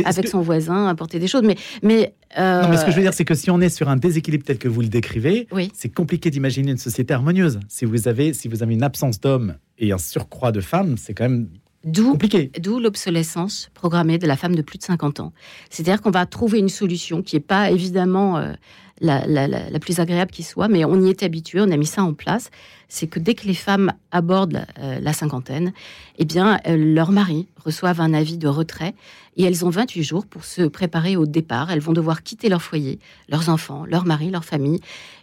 avec 0.05 0.29
son 0.29 0.39
voisin, 0.39 0.87
apporter 0.87 1.19
des 1.19 1.27
choses. 1.27 1.41
Mais, 1.43 1.57
mais, 1.83 2.13
non, 2.37 2.69
mais 2.69 2.77
ce 2.77 2.85
que 2.85 2.91
je 2.91 2.95
veux 2.95 3.01
dire, 3.01 3.13
c'est 3.13 3.25
que 3.25 3.35
si 3.35 3.51
on 3.51 3.59
est 3.59 3.67
sur 3.67 3.89
un 3.89 3.97
déséquilibre 3.97 4.45
tel 4.45 4.57
que 4.57 4.69
vous 4.69 4.79
le 4.79 4.87
décrivez, 4.87 5.49
c'est 5.73 5.93
compliqué 5.93 6.29
d'imaginer 6.29 6.71
une 6.71 6.77
société 6.77 7.13
harmonieuse. 7.13 7.59
Si 7.67 7.83
vous 7.83 8.07
avez, 8.07 8.31
si 8.31 8.47
vous 8.47 8.63
avez 8.63 8.73
une 8.73 8.83
absence 8.83 9.19
d'hommes 9.19 9.55
et 9.77 9.91
un 9.91 9.97
surcroît 9.97 10.53
de 10.53 10.61
femmes, 10.61 10.95
c'est 10.97 11.13
quand 11.13 11.25
même 11.25 11.49
compliqué. 11.93 12.51
D'où 12.57 12.79
l'obsolescence 12.79 13.69
programmée 13.73 14.17
de 14.17 14.27
la 14.27 14.37
femme 14.37 14.55
de 14.55 14.61
plus 14.61 14.77
de 14.77 14.83
50 14.83 15.19
ans. 15.19 15.33
C'est-à-dire 15.69 16.01
qu'on 16.01 16.11
va 16.11 16.25
trouver 16.25 16.59
une 16.59 16.69
solution 16.69 17.21
qui 17.21 17.35
n'est 17.35 17.41
pas 17.41 17.69
évidemment 17.69 18.37
euh, 18.37 18.53
la, 19.01 19.79
plus 19.79 19.99
agréable 19.99 20.31
qui 20.31 20.43
soit, 20.43 20.67
mais 20.67 20.85
on 20.85 21.01
y 21.01 21.09
est 21.09 21.23
habitué, 21.23 21.59
on 21.59 21.71
a 21.71 21.77
mis 21.77 21.85
ça 21.85 22.03
en 22.03 22.13
place. 22.13 22.49
C'est 22.87 23.07
que 23.07 23.19
dès 23.19 23.35
que 23.35 23.47
les 23.47 23.53
femmes 23.53 23.93
abordent 24.11 24.65
la, 24.77 25.09
euh, 25.09 25.13
cinquantaine, 25.13 25.73
eh 26.17 26.25
bien, 26.25 26.59
euh, 26.67 26.75
leurs 26.77 27.11
maris 27.11 27.47
reçoivent 27.63 28.01
un 28.01 28.13
avis 28.13 28.37
de 28.37 28.47
retrait 28.47 28.93
et 29.37 29.43
elles 29.43 29.65
ont 29.65 29.69
28 29.69 30.03
jours 30.03 30.25
pour 30.25 30.43
se 30.43 30.63
préparer 30.63 31.15
au 31.15 31.25
départ. 31.25 31.71
Elles 31.71 31.79
vont 31.79 31.93
devoir 31.93 32.21
quitter 32.21 32.49
leur 32.49 32.61
foyer, 32.61 32.99
leurs 33.29 33.49
enfants, 33.49 33.85
leur 33.85 34.05
mari, 34.05 34.29
leur 34.29 34.45
famille, 34.45 34.81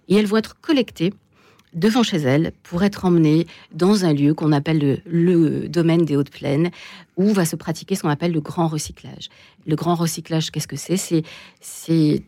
et 0.09 0.17
elles 0.17 0.27
vont 0.27 0.39
être 0.39 0.61
collectées 0.61 1.13
devant 1.75 2.03
chez 2.03 2.17
elles 2.17 2.53
pour 2.63 2.83
être 2.83 3.05
emmenées 3.05 3.47
dans 3.73 4.07
un 4.07 4.15
lieu 4.15 4.33
qu'on 4.33 4.53
appelle 4.53 4.79
le, 4.79 4.99
le, 5.05 5.69
domaine 5.69 6.07
des 6.07 6.17
hautes 6.17 6.31
plaines, 6.31 6.71
où 7.19 7.33
va 7.33 7.45
se 7.45 7.57
pratiquer 7.57 7.95
ce 7.95 8.03
qu'on 8.03 8.09
appelle 8.09 8.33
le 8.33 8.41
grand 8.41 8.69
recyclage. 8.69 9.29
Le 9.67 9.77
grand 9.77 9.95
recyclage, 9.95 10.51
qu'est-ce 10.51 10.67
que 10.67 10.77
c'est 10.77 10.97
C'est 11.61 12.23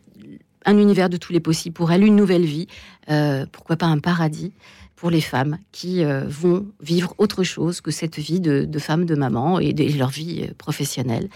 un 0.65 0.77
univers 0.77 1.09
de 1.09 1.17
tous 1.17 1.33
les 1.33 1.39
possibles 1.39 1.73
pour 1.73 1.91
elle, 1.91 2.03
une 2.03 2.15
nouvelle 2.15 2.45
vie, 2.45 2.67
euh, 3.09 3.45
pourquoi 3.51 3.75
pas 3.75 3.87
un 3.87 3.99
paradis 3.99 4.53
pour 4.95 5.09
les 5.09 5.21
femmes 5.21 5.57
qui 5.71 6.03
euh, 6.03 6.23
vont 6.27 6.67
vivre 6.81 7.15
autre 7.17 7.43
chose 7.43 7.81
que 7.81 7.91
cette 7.91 8.19
vie 8.19 8.39
de, 8.39 8.65
de 8.65 8.79
femme, 8.79 9.05
de 9.05 9.15
maman 9.15 9.59
et 9.59 9.73
de 9.73 9.97
leur 9.97 10.09
vie 10.09 10.43
euh, 10.43 10.53
professionnelle. 10.57 11.29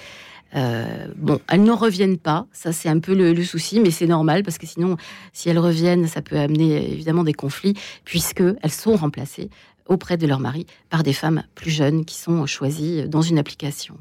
bon, 1.17 1.39
elles 1.49 1.63
ne 1.63 1.71
reviennent 1.71 2.17
pas, 2.17 2.45
ça 2.53 2.71
c'est 2.71 2.87
un 2.87 2.99
peu 2.99 3.13
le, 3.13 3.43
souci, 3.43 3.79
mais 3.79 3.91
c'est 3.91 4.07
normal 4.07 4.43
parce 4.43 4.57
que 4.57 4.67
sinon, 4.67 4.95
si 5.33 5.49
elles 5.49 5.59
reviennent, 5.59 6.07
ça 6.07 6.21
peut 6.21 6.37
amener 6.37 6.91
évidemment 6.91 7.23
des 7.23 7.33
conflits, 7.33 7.73
puisque 8.05 8.43
elles 8.61 8.71
sont 8.71 8.95
remplacées 8.95 9.49
auprès 9.87 10.17
de 10.17 10.25
leur 10.27 10.39
mari 10.39 10.65
par 10.89 11.03
des 11.03 11.13
femmes 11.13 11.43
plus 11.55 11.71
jeunes 11.71 12.05
qui 12.05 12.15
sont 12.15 12.45
choisies 12.45 13.07
dans 13.07 13.21
une 13.21 13.37
application. 13.37 13.97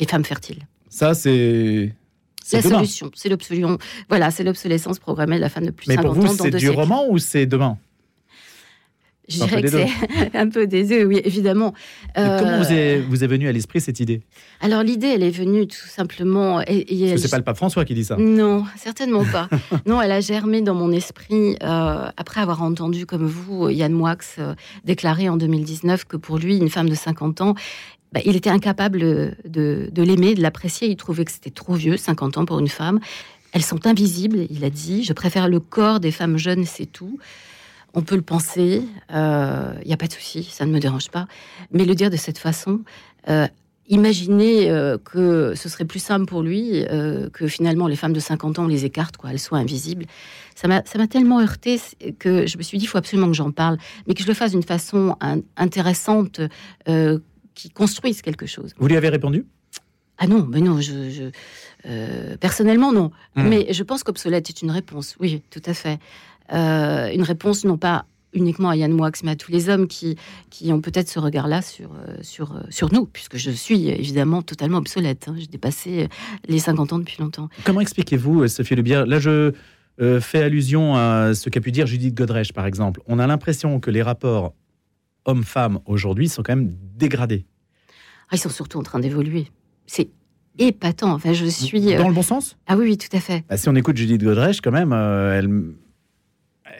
Les 0.00 0.06
femmes 0.06 0.24
fertiles. 0.24 0.66
Ça, 0.88 1.14
c'est 1.14 1.94
la 2.52 2.62
solution. 2.62 3.10
C'est 3.14 3.28
l'obsolescence. 3.28 3.78
Voilà, 4.08 4.30
c'est 4.30 4.44
l'obsolescence 4.44 4.98
programmée 4.98 5.36
de 5.36 5.40
la 5.40 5.48
fin 5.48 5.60
de 5.60 5.70
plus 5.70 5.86
de 5.88 5.92
50 5.94 6.04
ans. 6.06 6.14
Mais 6.14 6.20
pour 6.20 6.28
vous, 6.28 6.36
c'est 6.42 6.50
du 6.50 6.70
roman 6.70 7.06
ou 7.08 7.18
c'est 7.18 7.46
demain? 7.46 7.78
Je 9.28 9.38
dirais 9.38 9.62
que 9.62 9.68
c'est 9.68 9.88
un 10.34 10.48
peu 10.48 10.66
des 10.66 10.84
deux, 10.84 11.04
oui, 11.04 11.20
évidemment. 11.24 11.74
comment 12.14 12.58
vous 12.58 12.72
est, 12.72 13.00
vous 13.00 13.24
est 13.24 13.26
venue 13.26 13.48
à 13.48 13.52
l'esprit 13.52 13.80
cette 13.80 13.98
idée? 13.98 14.22
Alors 14.60 14.82
l'idée, 14.82 15.08
elle 15.08 15.22
est 15.22 15.30
venue 15.30 15.66
tout 15.66 15.88
simplement. 15.88 16.60
Et, 16.62 17.10
et 17.10 17.18
c'est 17.18 17.30
pas 17.30 17.38
le 17.38 17.44
pape 17.44 17.56
François 17.56 17.84
qui 17.84 17.94
dit 17.94 18.04
ça. 18.04 18.16
Non, 18.16 18.64
certainement 18.76 19.24
pas. 19.24 19.48
non, 19.86 20.00
elle 20.00 20.12
a 20.12 20.20
germé 20.20 20.62
dans 20.62 20.74
mon 20.74 20.92
esprit 20.92 21.56
euh, 21.62 22.08
après 22.16 22.40
avoir 22.40 22.62
entendu, 22.62 23.04
comme 23.04 23.26
vous, 23.26 23.68
Yann 23.68 23.92
Moix 23.92 24.16
euh, 24.38 24.54
déclarer 24.84 25.28
en 25.28 25.36
2019 25.36 26.04
que 26.04 26.16
pour 26.16 26.38
lui, 26.38 26.58
une 26.58 26.70
femme 26.70 26.88
de 26.88 26.94
50 26.94 27.40
ans 27.40 27.54
bah, 28.16 28.22
il 28.24 28.34
était 28.34 28.48
incapable 28.48 29.00
de, 29.44 29.90
l'aimer, 29.94 30.34
de 30.34 30.40
l'apprécier. 30.40 30.88
Il 30.88 30.96
trouvait 30.96 31.26
que 31.26 31.32
c'était 31.32 31.50
trop 31.50 31.74
vieux, 31.74 31.98
50 31.98 32.38
ans 32.38 32.46
pour 32.46 32.58
une 32.58 32.68
femme. 32.68 32.98
Elles 33.52 33.62
sont 33.62 33.86
invisibles, 33.86 34.46
il 34.48 34.64
a 34.64 34.70
dit. 34.70 35.04
Je 35.04 35.12
préfère 35.12 35.50
le 35.50 35.60
corps 35.60 36.00
des 36.00 36.10
femmes 36.10 36.38
jeunes, 36.38 36.64
c'est 36.64 36.86
tout. 36.86 37.18
On 37.92 38.00
peut 38.00 38.16
le 38.16 38.22
penser, 38.22 38.80
il 38.80 39.14
euh, 39.14 39.74
n'y 39.84 39.92
a 39.92 39.98
pas 39.98 40.06
de 40.06 40.14
souci, 40.14 40.44
ça 40.44 40.64
ne 40.64 40.72
me 40.72 40.80
dérange 40.80 41.10
pas. 41.10 41.26
Mais 41.72 41.84
le 41.84 41.94
dire 41.94 42.08
de 42.08 42.16
cette 42.16 42.38
façon, 42.38 42.80
euh, 43.28 43.46
imaginer 43.88 44.70
euh, 44.70 44.96
que 44.96 45.52
ce 45.54 45.68
serait 45.68 45.84
plus 45.84 46.02
simple 46.02 46.24
pour 46.24 46.40
lui 46.42 46.86
que 47.34 47.46
finalement 47.48 47.86
les 47.86 47.96
femmes 47.96 48.14
de 48.14 48.20
50 48.20 48.58
ans, 48.58 48.64
on 48.64 48.68
les 48.68 48.86
écarte, 48.86 49.18
quoi, 49.18 49.30
elles 49.30 49.38
soient 49.38 49.58
invisibles. 49.58 50.06
Ça 50.54 50.68
m'a 50.68 50.80
tellement 51.06 51.42
heurté 51.42 51.78
que 52.18 52.46
je 52.46 52.56
me 52.56 52.62
suis 52.62 52.78
dit, 52.78 52.84
il 52.84 52.88
faut 52.88 52.96
absolument 52.96 53.28
que 53.28 53.36
j'en 53.36 53.50
parle, 53.50 53.76
mais 54.06 54.14
que 54.14 54.22
je 54.22 54.28
le 54.28 54.32
fasse 54.32 54.52
d'une 54.52 54.62
façon 54.62 55.16
intéressante 55.58 56.40
qui 57.56 57.70
construisent 57.70 58.22
quelque 58.22 58.46
chose. 58.46 58.72
Vous 58.78 58.86
lui 58.86 58.96
avez 58.96 59.08
répondu? 59.08 59.46
Ah 60.18 60.28
non, 60.28 60.46
mais 60.48 60.60
non, 60.60 60.80
je, 60.80 61.30
euh, 61.86 62.36
personnellement 62.38 62.92
non. 62.92 63.10
Hmm. 63.34 63.48
Mais 63.48 63.72
je 63.72 63.82
pense 63.82 64.04
qu'obsolète 64.04 64.48
est 64.48 64.62
une 64.62 64.70
réponse, 64.70 65.16
oui, 65.18 65.42
tout 65.50 65.62
à 65.66 65.74
fait. 65.74 65.98
Euh, 66.52 67.10
une 67.12 67.22
réponse 67.22 67.64
non 67.64 67.76
pas 67.76 68.06
uniquement 68.32 68.68
à 68.68 68.76
Yann 68.76 68.92
Moix, 68.92 69.10
mais 69.24 69.32
à 69.32 69.36
tous 69.36 69.50
les 69.50 69.68
hommes 69.68 69.88
qui, 69.88 70.16
qui 70.50 70.72
ont 70.72 70.80
peut-être 70.80 71.08
ce 71.08 71.18
regard-là 71.18 71.62
sur, 71.62 71.90
euh, 71.92 72.16
sur, 72.22 72.54
sur 72.70 72.92
nous, 72.92 73.06
puisque 73.06 73.36
je 73.36 73.50
suis 73.50 73.88
évidemment 73.88 74.42
totalement 74.42 74.78
obsolète. 74.78 75.26
Hein. 75.28 75.34
J'ai 75.38 75.46
dépassé 75.46 76.08
les 76.46 76.58
50 76.58 76.92
ans 76.92 76.98
depuis 76.98 77.16
longtemps. 77.20 77.48
Comment 77.64 77.80
expliquez-vous, 77.80 78.46
Sophie 78.48 78.74
Lebière 78.74 79.06
Là, 79.06 79.18
je 79.18 79.52
fais 80.20 80.42
allusion 80.42 80.94
à 80.94 81.32
ce 81.34 81.48
qu'a 81.48 81.60
pu 81.60 81.72
dire 81.72 81.86
Judith 81.86 82.14
Godrèche, 82.14 82.52
par 82.52 82.66
exemple. 82.66 83.00
On 83.06 83.18
a 83.18 83.26
l'impression 83.26 83.80
que 83.80 83.90
les 83.90 84.02
rapports 84.02 84.52
hommes-femmes 85.26 85.80
aujourd'hui 85.84 86.28
sont 86.28 86.42
quand 86.42 86.56
même 86.56 86.74
dégradés. 86.96 87.44
Ah, 88.30 88.34
ils 88.34 88.38
sont 88.38 88.48
surtout 88.48 88.78
en 88.78 88.82
train 88.82 88.98
d'évoluer. 88.98 89.48
C'est 89.86 90.08
épatant. 90.58 91.12
Enfin, 91.12 91.32
je 91.32 91.46
suis. 91.46 91.94
Dans 91.96 92.08
le 92.08 92.14
bon 92.14 92.22
sens? 92.22 92.56
Ah 92.66 92.76
oui, 92.76 92.86
oui, 92.86 92.98
tout 92.98 93.14
à 93.14 93.20
fait. 93.20 93.44
Bah, 93.48 93.56
si 93.56 93.68
on 93.68 93.74
écoute 93.74 93.96
Judith 93.96 94.22
Godrèche, 94.22 94.60
quand 94.60 94.72
même, 94.72 94.92
euh, 94.92 95.38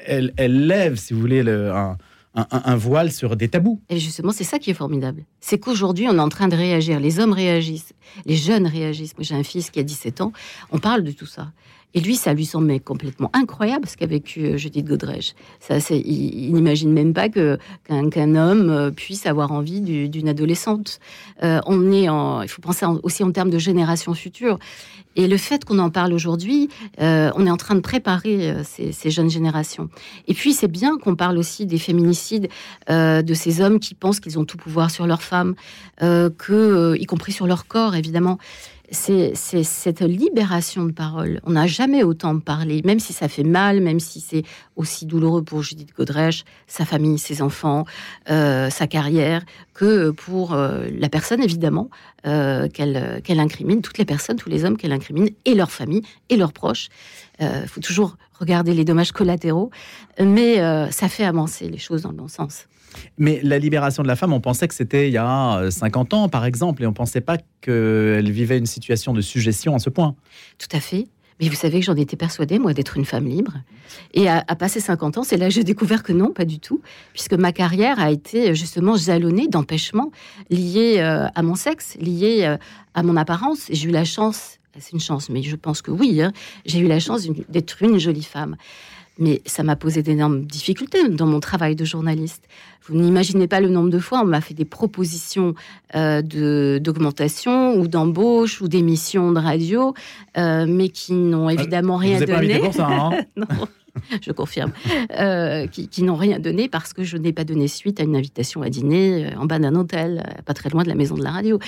elle, 0.06 0.32
elle, 0.36 0.66
lève, 0.66 0.96
si 0.96 1.14
vous 1.14 1.20
voulez, 1.20 1.42
le, 1.42 1.70
un, 1.72 1.96
un, 2.36 2.76
voile 2.76 3.12
sur 3.12 3.36
des 3.36 3.48
tabous. 3.48 3.80
Et 3.88 3.98
justement, 3.98 4.32
c'est 4.32 4.44
ça 4.44 4.58
qui 4.58 4.70
est 4.70 4.74
formidable. 4.74 5.24
C'est 5.40 5.58
qu'aujourd'hui, 5.58 6.06
on 6.08 6.14
est 6.14 6.20
en 6.20 6.28
train 6.28 6.48
de 6.48 6.56
réagir. 6.56 7.00
Les 7.00 7.18
hommes 7.18 7.32
réagissent, 7.32 7.94
les 8.24 8.36
jeunes 8.36 8.66
réagissent. 8.66 9.16
Moi, 9.16 9.24
j'ai 9.24 9.34
un 9.34 9.42
fils 9.42 9.70
qui 9.70 9.80
a 9.80 9.82
17 9.82 10.20
ans. 10.20 10.32
On 10.70 10.78
parle 10.78 11.02
de 11.02 11.12
tout 11.12 11.26
ça. 11.26 11.52
Et 11.96 12.00
lui, 12.00 12.14
ça 12.14 12.32
lui 12.32 12.46
semblait 12.46 12.78
complètement 12.78 13.30
incroyable 13.32 13.88
ce 13.88 13.96
qu'a 13.96 14.06
vécu 14.06 14.56
Judith 14.56 14.86
Godrèche. 14.86 15.34
Ça, 15.58 15.78
il, 15.90 16.52
n'imagine 16.52 16.92
même 16.92 17.12
pas 17.12 17.28
qu'un 17.28 18.34
homme 18.36 18.92
puisse 18.94 19.26
avoir 19.26 19.50
envie 19.50 19.80
d'une 19.80 20.28
adolescente. 20.28 21.00
on 21.42 21.92
est 21.92 22.08
en, 22.08 22.42
il 22.42 22.48
faut 22.48 22.62
penser 22.62 22.86
aussi 23.02 23.24
en 23.24 23.32
termes 23.32 23.50
de 23.50 23.58
génération 23.58 24.14
future. 24.14 24.58
Et 25.16 25.26
le 25.26 25.38
fait 25.38 25.64
qu'on 25.64 25.78
en 25.78 25.90
parle 25.90 26.12
aujourd'hui, 26.12 26.68
euh, 27.00 27.30
on 27.34 27.46
est 27.46 27.50
en 27.50 27.56
train 27.56 27.74
de 27.74 27.80
préparer 27.80 28.50
euh, 28.50 28.62
ces, 28.64 29.10
jeunes 29.10 29.30
générations. 29.30 29.88
Et 30.28 30.34
puis 30.34 30.52
c'est 30.52 30.68
bien 30.68 30.98
qu'on 30.98 31.16
parle 31.16 31.38
aussi 31.38 31.64
des 31.64 31.78
féminicides, 31.78 32.48
euh, 32.90 33.22
de 33.22 33.34
ces 33.34 33.62
hommes 33.62 33.80
qui 33.80 33.94
pensent 33.94 34.20
qu'ils 34.20 34.38
ont 34.38 34.44
tout 34.44 34.58
pouvoir 34.58 34.90
sur 34.90 35.06
leurs 35.06 35.22
femmes, 35.22 35.54
que, 35.98 36.94
y 36.98 37.06
compris 37.06 37.32
sur 37.32 37.46
leur 37.46 37.66
corps 37.66 37.94
évidemment 37.94 38.38
c'est 38.90 39.34
cette 39.34 40.00
libération 40.00 40.84
de 40.84 40.92
parole. 40.92 41.40
On 41.44 41.52
n'a 41.52 41.66
jamais 41.66 42.02
autant 42.02 42.38
parlé, 42.38 42.82
même 42.84 43.00
si 43.00 43.12
ça 43.12 43.28
fait 43.28 43.42
mal, 43.42 43.80
même 43.80 44.00
si 44.00 44.20
c'est 44.20 44.44
aussi 44.76 45.06
douloureux 45.06 45.42
pour 45.42 45.62
Judith 45.62 45.90
Godrèche, 45.96 46.44
sa 46.66 46.84
famille, 46.84 47.18
ses 47.18 47.42
enfants, 47.42 47.84
euh, 48.30 48.70
sa 48.70 48.86
carrière, 48.86 49.42
que 49.74 50.10
pour 50.10 50.54
euh, 50.54 50.86
la 50.92 51.08
personne, 51.08 51.42
évidemment, 51.42 51.90
euh, 52.26 52.68
qu'elle 52.68 53.40
incrimine, 53.40 53.82
toutes 53.82 53.98
les 53.98 54.04
personnes, 54.04 54.36
tous 54.36 54.50
les 54.50 54.64
hommes 54.64 54.76
qu'elle 54.76 54.92
incrimine, 54.92 55.30
et 55.44 55.54
leur 55.54 55.70
famille, 55.70 56.02
et 56.28 56.36
leurs 56.36 56.52
proches. 56.52 56.88
Il 57.38 57.68
faut 57.68 57.82
toujours 57.82 58.16
regarder 58.40 58.72
les 58.72 58.86
dommages 58.86 59.12
collatéraux, 59.12 59.70
mais 60.18 60.56
ça 60.90 61.06
fait 61.10 61.24
avancer 61.24 61.68
les 61.68 61.76
choses 61.76 62.02
dans 62.02 62.10
le 62.10 62.16
bon 62.16 62.28
sens. 62.28 62.64
Mais 63.18 63.40
la 63.42 63.58
libération 63.58 64.02
de 64.02 64.08
la 64.08 64.16
femme, 64.16 64.32
on 64.32 64.40
pensait 64.40 64.68
que 64.68 64.74
c'était 64.74 65.08
il 65.08 65.12
y 65.12 65.18
a 65.18 65.70
50 65.70 66.14
ans, 66.14 66.28
par 66.28 66.44
exemple, 66.44 66.82
et 66.82 66.86
on 66.86 66.90
ne 66.90 66.94
pensait 66.94 67.20
pas 67.20 67.38
qu'elle 67.60 68.30
vivait 68.30 68.58
une 68.58 68.66
situation 68.66 69.12
de 69.12 69.20
suggestion 69.20 69.74
à 69.74 69.78
ce 69.78 69.90
point. 69.90 70.14
Tout 70.58 70.68
à 70.72 70.80
fait. 70.80 71.06
Mais 71.40 71.48
vous 71.48 71.54
savez 71.54 71.80
que 71.80 71.86
j'en 71.86 71.96
étais 71.96 72.16
persuadée, 72.16 72.58
moi, 72.58 72.72
d'être 72.72 72.96
une 72.96 73.04
femme 73.04 73.26
libre. 73.26 73.52
Et 74.14 74.28
à, 74.28 74.42
passer 74.56 74.80
50 74.80 75.18
ans, 75.18 75.22
c'est 75.22 75.36
là 75.36 75.48
que 75.48 75.54
j'ai 75.54 75.64
découvert 75.64 76.02
que 76.02 76.12
non, 76.12 76.32
pas 76.32 76.46
du 76.46 76.58
tout, 76.58 76.80
puisque 77.12 77.34
ma 77.34 77.52
carrière 77.52 78.00
a 78.00 78.10
été 78.10 78.54
justement 78.54 78.96
jalonnée 78.96 79.48
d'empêchements 79.48 80.10
liés 80.48 80.96
euh, 80.98 81.26
à 81.34 81.42
mon 81.42 81.54
sexe, 81.54 81.96
liés 82.00 82.44
euh, 82.44 82.56
à 82.94 83.02
mon 83.02 83.16
apparence. 83.16 83.66
J'ai 83.70 83.88
eu 83.88 83.92
la 83.92 84.04
chance, 84.04 84.58
c'est 84.78 84.92
une 84.92 85.00
chance, 85.00 85.28
mais 85.28 85.42
je 85.42 85.56
pense 85.56 85.82
que 85.82 85.90
oui, 85.90 86.22
hein, 86.22 86.32
j'ai 86.64 86.78
eu 86.78 86.88
la 86.88 87.00
chance 87.00 87.28
d'être 87.50 87.82
une 87.82 87.98
jolie 87.98 88.22
femme 88.22 88.56
mais 89.18 89.42
ça 89.46 89.62
m'a 89.62 89.76
posé 89.76 90.02
d'énormes 90.02 90.44
difficultés 90.44 91.08
dans 91.08 91.26
mon 91.26 91.40
travail 91.40 91.76
de 91.76 91.84
journaliste. 91.84 92.46
Vous 92.88 92.94
n'imaginez 92.94 93.48
pas 93.48 93.60
le 93.60 93.68
nombre 93.68 93.90
de 93.90 93.98
fois 93.98 94.20
on 94.20 94.26
m'a 94.26 94.40
fait 94.40 94.54
des 94.54 94.64
propositions 94.64 95.54
euh, 95.94 96.22
de 96.22 96.78
d'augmentation 96.82 97.74
ou 97.76 97.88
d'embauche 97.88 98.60
ou 98.60 98.68
d'émissions 98.68 99.32
de 99.32 99.40
radio, 99.40 99.94
euh, 100.38 100.66
mais 100.68 100.88
qui 100.88 101.12
n'ont 101.12 101.48
euh, 101.48 101.52
évidemment 101.52 101.96
rien 101.96 102.20
donné. 102.20 102.58
Pour 102.58 102.74
ça, 102.74 102.88
hein 102.88 103.10
non. 103.36 103.46
je 104.20 104.30
confirme, 104.30 104.72
euh, 105.18 105.66
qui, 105.66 105.88
qui 105.88 106.02
n'ont 106.02 106.16
rien 106.16 106.38
donné 106.38 106.68
parce 106.68 106.92
que 106.92 107.02
je 107.02 107.16
n'ai 107.16 107.32
pas 107.32 107.44
donné 107.44 107.66
suite 107.66 107.98
à 107.98 108.04
une 108.04 108.14
invitation 108.14 108.62
à 108.62 108.68
dîner 108.68 109.34
en 109.36 109.46
bas 109.46 109.58
d'un 109.58 109.74
hôtel, 109.74 110.22
pas 110.44 110.52
très 110.52 110.68
loin 110.68 110.82
de 110.82 110.88
la 110.88 110.94
maison 110.94 111.16
de 111.16 111.24
la 111.24 111.30
radio. 111.30 111.58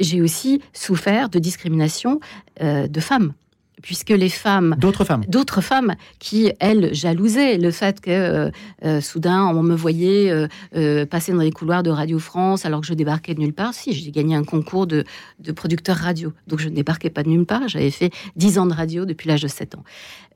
J'ai 0.00 0.22
aussi 0.22 0.62
souffert 0.72 1.28
de 1.28 1.38
discrimination 1.38 2.20
de 2.60 3.00
femmes 3.00 3.34
puisque 3.82 4.10
les 4.10 4.28
femmes, 4.28 4.76
d'autres 4.78 5.04
femmes, 5.04 5.24
d'autres 5.28 5.60
femmes 5.60 5.94
qui 6.18 6.52
elles 6.60 6.94
jalousaient 6.94 7.58
le 7.58 7.70
fait 7.70 8.00
que 8.00 8.10
euh, 8.10 8.50
euh, 8.84 9.00
soudain 9.00 9.46
on 9.48 9.62
me 9.62 9.74
voyait 9.74 10.30
euh, 10.74 11.06
passer 11.06 11.32
dans 11.32 11.40
les 11.40 11.50
couloirs 11.50 11.82
de 11.82 11.90
Radio 11.90 12.18
France 12.18 12.64
alors 12.64 12.80
que 12.80 12.86
je 12.86 12.94
débarquais 12.94 13.34
de 13.34 13.40
nulle 13.40 13.52
part. 13.52 13.74
Si 13.74 13.92
j'ai 13.92 14.10
gagné 14.10 14.34
un 14.34 14.44
concours 14.44 14.86
de, 14.86 15.04
de 15.40 15.52
producteur 15.52 15.96
radio, 15.96 16.32
donc 16.46 16.60
je 16.60 16.68
ne 16.68 16.74
débarquais 16.74 17.10
pas 17.10 17.22
de 17.22 17.28
nulle 17.28 17.44
part. 17.44 17.68
J'avais 17.68 17.90
fait 17.90 18.10
10 18.36 18.58
ans 18.58 18.66
de 18.66 18.74
radio 18.74 19.04
depuis 19.04 19.28
l'âge 19.28 19.42
de 19.42 19.48
7 19.48 19.74
ans, 19.74 19.84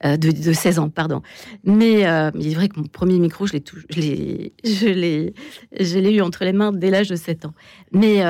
de, 0.04 0.16
de, 0.16 0.52
16 0.52 0.78
ans, 0.78 0.88
pardon. 0.88 1.22
Mais 1.64 2.00
il 2.34 2.50
est 2.50 2.54
vrai 2.54 2.68
que 2.68 2.78
mon 2.78 2.86
premier 2.86 3.18
micro, 3.18 3.46
je 3.46 3.54
l'ai, 3.54 3.64
je 3.90 4.00
l'ai, 4.00 4.52
je 4.64 4.86
l'ai, 4.86 5.34
je 5.78 5.98
l'ai 5.98 6.12
eu 6.14 6.20
entre 6.20 6.44
les 6.44 6.52
mains 6.52 6.72
dès 6.72 6.90
l'âge 6.90 7.08
de 7.08 7.16
7 7.16 7.46
ans. 7.46 7.54
Mais 7.92 8.22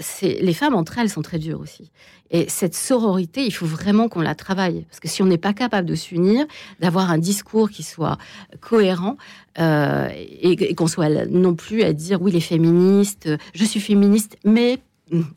c'est 0.00 0.38
les 0.40 0.54
femmes 0.54 0.74
entre 0.74 0.98
elles 0.98 1.10
sont 1.10 1.22
très 1.22 1.38
dures 1.38 1.60
aussi. 1.60 1.90
Et 2.30 2.48
cette 2.48 2.74
sororité, 2.74 3.44
il 3.44 3.52
faut 3.52 3.66
vraiment 3.66 4.08
qu'on 4.08 4.20
la 4.20 4.34
travaille. 4.34 4.84
Parce 4.84 5.00
que 5.00 5.08
si 5.08 5.22
on 5.22 5.26
n'est 5.26 5.38
pas 5.38 5.52
capable 5.52 5.88
de 5.88 5.94
s'unir, 5.94 6.46
d'avoir 6.80 7.10
un 7.10 7.18
discours 7.18 7.70
qui 7.70 7.82
soit 7.82 8.18
cohérent, 8.60 9.16
euh, 9.58 10.08
et, 10.12 10.74
qu'on 10.74 10.86
soit 10.86 11.26
non 11.26 11.54
plus 11.54 11.82
à 11.82 11.92
dire 11.92 12.20
oui, 12.20 12.32
les 12.32 12.40
féministes, 12.40 13.30
je 13.54 13.64
suis 13.64 13.80
féministe, 13.80 14.36
mais 14.44 14.78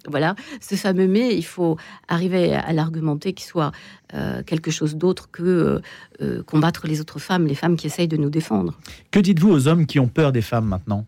voilà, 0.07 0.35
ce 0.61 0.75
fameux 0.75 1.07
mais, 1.07 1.35
il 1.35 1.45
faut 1.45 1.77
arriver 2.07 2.53
à 2.55 2.73
l'argumenter 2.73 3.33
qu'il 3.33 3.45
soit 3.45 3.71
euh, 4.13 4.41
quelque 4.43 4.71
chose 4.71 4.95
d'autre 4.95 5.29
que 5.31 5.81
euh, 6.21 6.43
combattre 6.43 6.87
les 6.87 7.01
autres 7.01 7.19
femmes, 7.19 7.45
les 7.45 7.55
femmes 7.55 7.75
qui 7.75 7.87
essayent 7.87 8.07
de 8.07 8.17
nous 8.17 8.29
défendre. 8.29 8.79
Que 9.11 9.19
dites-vous 9.19 9.49
aux 9.49 9.67
hommes 9.67 9.85
qui 9.85 9.99
ont 9.99 10.07
peur 10.07 10.31
des 10.31 10.41
femmes 10.41 10.65
maintenant? 10.65 11.05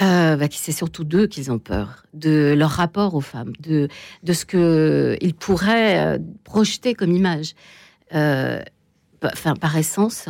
Euh, 0.00 0.36
bah, 0.36 0.46
c'est 0.50 0.72
surtout 0.72 1.04
d'eux 1.04 1.26
qu'ils 1.26 1.52
ont 1.52 1.60
peur, 1.60 2.04
de 2.14 2.54
leur 2.56 2.70
rapport 2.70 3.14
aux 3.14 3.20
femmes, 3.20 3.52
de, 3.60 3.88
de 4.24 4.32
ce 4.32 4.44
qu'ils 4.44 5.34
pourraient 5.34 6.16
euh, 6.16 6.18
projeter 6.42 6.94
comme 6.94 7.12
image. 7.12 7.54
Euh, 8.12 8.60
enfin, 9.22 9.54
par 9.54 9.76
essence, 9.76 10.28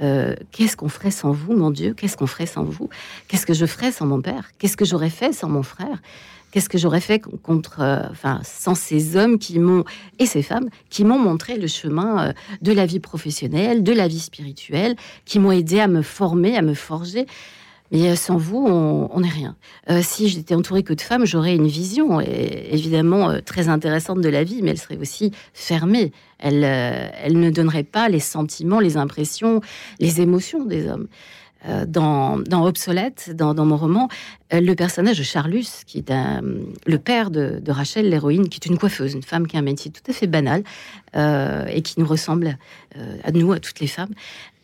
euh, 0.00 0.34
qu'est-ce 0.52 0.76
qu'on 0.76 0.88
ferait 0.88 1.10
sans 1.10 1.32
vous, 1.32 1.56
mon 1.56 1.70
Dieu? 1.70 1.94
Qu'est-ce 1.94 2.16
qu'on 2.16 2.26
ferait 2.26 2.46
sans 2.46 2.64
vous? 2.64 2.88
Qu'est-ce 3.28 3.46
que 3.46 3.54
je 3.54 3.66
ferais 3.66 3.92
sans 3.92 4.06
mon 4.06 4.20
père? 4.20 4.50
Qu'est-ce 4.58 4.76
que 4.76 4.84
j'aurais 4.84 5.10
fait 5.10 5.32
sans 5.32 5.48
mon 5.48 5.62
frère? 5.62 6.02
Qu'est-ce 6.50 6.68
que 6.68 6.78
j'aurais 6.78 7.00
fait 7.00 7.20
contre, 7.42 7.80
enfin, 8.10 8.40
sans 8.42 8.74
ces 8.74 9.16
hommes 9.16 9.38
qui 9.38 9.58
m'ont 9.58 9.84
et 10.18 10.26
ces 10.26 10.42
femmes 10.42 10.68
qui 10.88 11.04
m'ont 11.04 11.18
montré 11.18 11.58
le 11.58 11.66
chemin 11.66 12.32
de 12.62 12.72
la 12.72 12.86
vie 12.86 13.00
professionnelle, 13.00 13.82
de 13.82 13.92
la 13.92 14.08
vie 14.08 14.20
spirituelle, 14.20 14.96
qui 15.24 15.38
m'ont 15.38 15.52
aidé 15.52 15.80
à 15.80 15.88
me 15.88 16.02
former, 16.02 16.56
à 16.56 16.62
me 16.62 16.74
forger. 16.74 17.26
Mais 17.90 18.16
sans 18.16 18.36
vous, 18.36 18.66
on 18.66 19.20
n'est 19.20 19.28
rien. 19.28 19.56
Euh, 19.88 20.00
si 20.02 20.28
j'étais 20.28 20.54
entourée 20.54 20.82
que 20.82 20.92
de 20.92 21.00
femmes, 21.00 21.24
j'aurais 21.24 21.54
une 21.54 21.68
vision 21.68 22.20
évidemment 22.20 23.30
euh, 23.30 23.38
très 23.40 23.68
intéressante 23.68 24.20
de 24.20 24.28
la 24.28 24.44
vie, 24.44 24.60
mais 24.62 24.70
elle 24.70 24.78
serait 24.78 24.98
aussi 24.98 25.32
fermée. 25.54 26.12
Elle, 26.38 26.64
euh, 26.64 27.08
elle 27.22 27.40
ne 27.40 27.50
donnerait 27.50 27.84
pas 27.84 28.10
les 28.10 28.20
sentiments, 28.20 28.80
les 28.80 28.98
impressions, 28.98 29.62
les 30.00 30.20
émotions 30.20 30.64
des 30.66 30.86
hommes. 30.86 31.08
Dans, 31.88 32.38
dans, 32.38 32.64
Obsolète, 32.64 33.32
dans, 33.34 33.52
mon 33.64 33.76
roman, 33.76 34.08
le 34.52 34.74
personnage 34.74 35.18
de 35.18 35.24
Charlus, 35.24 35.82
qui 35.86 35.98
est 35.98 36.12
le 36.86 36.98
père 36.98 37.32
de, 37.32 37.60
Rachel, 37.68 38.08
l'héroïne, 38.08 38.48
qui 38.48 38.60
est 38.62 38.66
une 38.66 38.78
coiffeuse, 38.78 39.14
une 39.14 39.24
femme 39.24 39.48
qui 39.48 39.56
a 39.56 39.58
un 39.58 39.62
métier 39.62 39.90
tout 39.90 40.08
à 40.08 40.14
fait 40.14 40.28
banal 40.28 40.62
et 41.16 41.82
qui 41.82 41.98
nous 41.98 42.06
ressemble 42.06 42.56
à 43.24 43.32
nous, 43.32 43.52
à 43.52 43.58
toutes 43.58 43.80
les 43.80 43.88
femmes, 43.88 44.14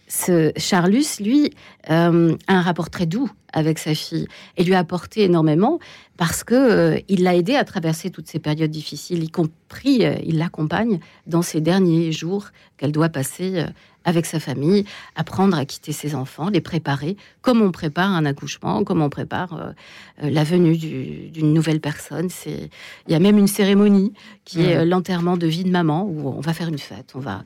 ce 0.09 0.53
Charlus, 0.57 1.21
lui, 1.21 1.51
euh, 1.91 2.37
a 2.47 2.55
un 2.55 2.61
rapport 2.61 2.91
très 2.91 3.07
doux 3.07 3.31
avec 3.53 3.79
sa 3.79 3.95
fille 3.95 4.27
et 4.57 4.65
lui 4.65 4.75
a 4.75 4.79
apporté 4.79 5.23
énormément 5.23 5.79
parce 6.17 6.45
que 6.45 6.55
euh, 6.55 7.01
il 7.09 7.23
l'a 7.23 7.35
aidé 7.35 7.57
à 7.57 7.65
traverser 7.65 8.11
toutes 8.11 8.29
ces 8.29 8.39
périodes 8.39 8.71
difficiles, 8.71 9.25
y 9.25 9.31
compris 9.31 10.05
euh, 10.05 10.15
il 10.25 10.39
l'accompagne 10.39 11.01
dans 11.27 11.43
ces 11.43 11.61
derniers 11.61 12.13
jours 12.13 12.49
qu'elle 12.77 12.93
doit 12.93 13.09
passer 13.09 13.65
avec 14.05 14.27
sa 14.27 14.41
famille, 14.41 14.85
apprendre 15.17 15.57
à 15.57 15.65
quitter 15.65 15.93
ses 15.93 16.15
enfants, 16.15 16.49
les 16.49 16.61
préparer 16.61 17.17
comme 17.43 17.63
on 17.63 17.71
prépare 17.71 18.11
un 18.11 18.25
accouchement, 18.25 18.85
comme 18.85 19.03
on 19.03 19.11
prépare 19.11 19.75
la 20.21 20.45
venue 20.45 20.77
d'une 20.77 21.53
nouvelle 21.53 21.81
personne. 21.81 22.29
C'est 22.29 22.71
il 23.07 23.13
y 23.13 23.15
a 23.15 23.19
même 23.19 23.39
une 23.39 23.49
cérémonie 23.49 24.13
qui 24.45 24.63
est 24.63 24.85
l'enterrement 24.85 25.37
de 25.37 25.47
vie 25.47 25.65
de 25.65 25.71
maman 25.71 26.05
où 26.05 26.29
on 26.29 26.41
va 26.41 26.53
faire 26.53 26.69
une 26.69 26.79
fête, 26.79 27.13
on 27.15 27.21
va 27.21 27.45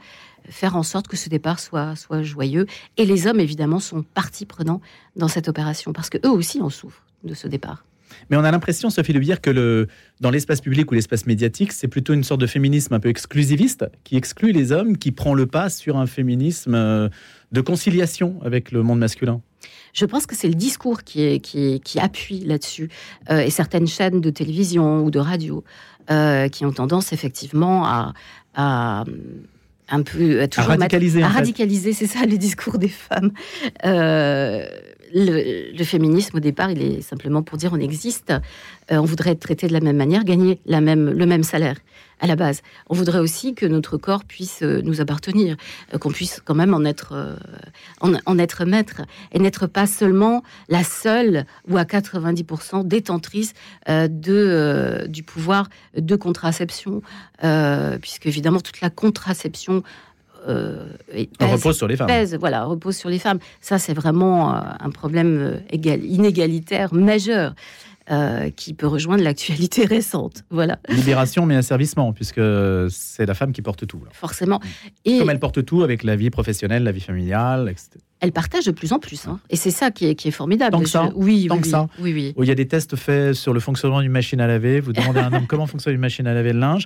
faire 0.50 0.76
en 0.76 0.82
sorte 0.82 1.08
que 1.08 1.16
ce 1.16 1.28
départ 1.28 1.60
soit, 1.60 1.96
soit 1.96 2.22
joyeux. 2.22 2.66
Et 2.96 3.04
les 3.04 3.26
hommes, 3.26 3.40
évidemment, 3.40 3.80
sont 3.80 4.02
partie 4.02 4.46
prenante 4.46 4.82
dans 5.16 5.28
cette 5.28 5.48
opération, 5.48 5.92
parce 5.92 6.10
qu'eux 6.10 6.30
aussi 6.30 6.60
en 6.60 6.70
souffrent 6.70 7.02
de 7.24 7.34
ce 7.34 7.48
départ. 7.48 7.84
Mais 8.30 8.36
on 8.36 8.44
a 8.44 8.50
l'impression, 8.50 8.90
Sophie 8.90 9.12
Le 9.12 9.20
Bière, 9.20 9.40
que 9.40 9.50
le, 9.50 9.88
dans 10.20 10.30
l'espace 10.30 10.60
public 10.60 10.90
ou 10.90 10.94
l'espace 10.94 11.26
médiatique, 11.26 11.72
c'est 11.72 11.88
plutôt 11.88 12.14
une 12.14 12.24
sorte 12.24 12.40
de 12.40 12.46
féminisme 12.46 12.94
un 12.94 13.00
peu 13.00 13.08
exclusiviste 13.08 13.86
qui 14.04 14.16
exclut 14.16 14.52
les 14.52 14.72
hommes, 14.72 14.98
qui 14.98 15.12
prend 15.12 15.34
le 15.34 15.46
pas 15.46 15.70
sur 15.70 15.96
un 15.96 16.06
féminisme 16.06 16.74
euh, 16.74 17.08
de 17.52 17.60
conciliation 17.60 18.38
avec 18.44 18.72
le 18.72 18.82
monde 18.82 18.98
masculin. 18.98 19.40
Je 19.94 20.04
pense 20.04 20.26
que 20.26 20.36
c'est 20.36 20.48
le 20.48 20.54
discours 20.54 21.02
qui, 21.02 21.22
est, 21.22 21.40
qui, 21.40 21.80
qui 21.80 21.98
appuie 21.98 22.40
là-dessus. 22.40 22.88
Euh, 23.30 23.40
et 23.40 23.50
certaines 23.50 23.86
chaînes 23.86 24.20
de 24.20 24.30
télévision 24.30 25.04
ou 25.04 25.10
de 25.10 25.18
radio 25.18 25.64
euh, 26.10 26.48
qui 26.48 26.64
ont 26.64 26.72
tendance 26.72 27.12
effectivement 27.12 27.84
à, 27.84 28.14
à 28.54 29.04
un 29.90 30.02
peu 30.02 30.42
à, 30.42 30.62
radicaliser, 30.62 31.24
radicaliser, 31.24 31.92
c'est 31.92 32.06
ça 32.06 32.26
le 32.26 32.36
discours 32.36 32.78
des 32.78 32.88
femmes. 32.88 33.32
Euh, 33.84 34.66
le, 35.14 35.84
féminisme, 35.84 36.36
au 36.36 36.40
départ, 36.40 36.70
il 36.70 36.82
est 36.82 37.00
simplement 37.00 37.42
pour 37.42 37.58
dire 37.58 37.72
on 37.72 37.80
existe, 37.80 38.30
euh, 38.30 38.96
on 38.96 39.04
voudrait 39.04 39.30
être 39.30 39.40
traité 39.40 39.66
de 39.66 39.72
la 39.72 39.80
même 39.80 39.96
manière, 39.96 40.24
gagner 40.24 40.60
la 40.66 40.80
même, 40.80 41.10
le 41.10 41.26
même 41.26 41.42
salaire 41.42 41.76
à 42.20 42.26
la 42.26 42.34
base. 42.34 42.62
On 42.88 42.94
voudrait 42.94 43.20
aussi 43.20 43.54
que 43.54 43.64
notre 43.64 43.96
corps 43.96 44.24
puisse 44.24 44.62
euh, 44.62 44.80
nous 44.82 45.00
appartenir, 45.00 45.56
euh, 45.94 45.98
qu'on 45.98 46.10
puisse 46.10 46.40
quand 46.44 46.54
même 46.54 46.74
en 46.74 46.84
être, 46.84 47.38
en, 48.00 48.38
être 48.38 48.64
maître 48.64 49.02
et 49.32 49.38
n'être 49.38 49.66
pas 49.66 49.86
seulement 49.86 50.42
la 50.68 50.82
seule 50.82 51.46
ou 51.68 51.76
à 51.76 51.84
90% 51.84 52.86
détentrice 52.86 53.54
de, 53.88 55.06
du 55.08 55.22
pouvoir 55.22 55.68
de 55.96 56.16
contraception, 56.16 57.02
puisque 58.00 58.26
évidemment 58.26 58.60
toute 58.60 58.80
la 58.80 58.90
contraception 58.90 59.82
euh, 60.48 60.86
repose 61.40 61.76
sur 61.76 61.88
les 61.88 61.96
femmes. 61.96 62.08
voilà, 62.38 62.64
repose 62.64 62.96
sur 62.96 63.08
les 63.08 63.18
femmes. 63.18 63.38
Ça, 63.60 63.78
c'est 63.78 63.94
vraiment 63.94 64.54
euh, 64.54 64.60
un 64.80 64.90
problème 64.90 65.38
euh, 65.38 65.60
égal, 65.70 66.04
inégalitaire 66.04 66.92
majeur. 66.94 67.54
qui 68.56 68.72
peut 68.72 68.86
rejoindre 68.86 69.22
l'actualité 69.22 69.84
récente. 69.96 70.42
Voilà. 70.48 70.78
Libération 70.88 71.44
mais 71.44 71.56
asservissement, 71.56 72.14
puisque 72.14 72.40
c'est 72.88 73.26
la 73.26 73.34
femme 73.34 73.52
qui 73.52 73.60
porte 73.60 73.86
tout. 73.86 74.00
Forcément. 74.12 74.60
Et 75.04 75.18
Comme 75.18 75.28
elle 75.28 75.38
porte 75.38 75.62
tout 75.62 75.82
avec 75.82 76.04
la 76.04 76.16
vie 76.16 76.30
professionnelle, 76.30 76.84
la 76.84 76.92
vie 76.92 77.02
familiale, 77.02 77.68
etc 77.68 78.07
elle 78.20 78.32
partage 78.32 78.64
de 78.64 78.72
plus 78.72 78.92
en 78.92 78.98
plus. 78.98 79.26
Hein. 79.28 79.38
Et 79.50 79.56
c'est 79.56 79.70
ça 79.70 79.90
qui 79.90 80.06
est, 80.06 80.14
qui 80.14 80.28
est 80.28 80.32
formidable. 80.32 80.72
Tant 80.72 80.82
que 80.82 80.88
ça 80.88 81.10
Oui, 81.14 81.46
Tant 81.48 81.56
oui, 81.56 81.60
que 81.60 81.68
ça 81.68 81.86
oui, 82.00 82.12
oui. 82.12 82.34
il 82.36 82.48
y 82.48 82.50
a 82.50 82.54
des 82.54 82.66
tests 82.66 82.96
faits 82.96 83.34
sur 83.34 83.52
le 83.52 83.60
fonctionnement 83.60 84.00
d'une 84.00 84.12
machine 84.12 84.40
à 84.40 84.46
laver. 84.46 84.80
Vous 84.80 84.92
demandez 84.92 85.20
à 85.20 85.26
un 85.26 85.32
homme 85.32 85.46
comment 85.46 85.66
fonctionne 85.68 85.94
une 85.94 86.00
machine 86.00 86.26
à 86.26 86.34
laver 86.34 86.52
le 86.52 86.58
linge. 86.58 86.84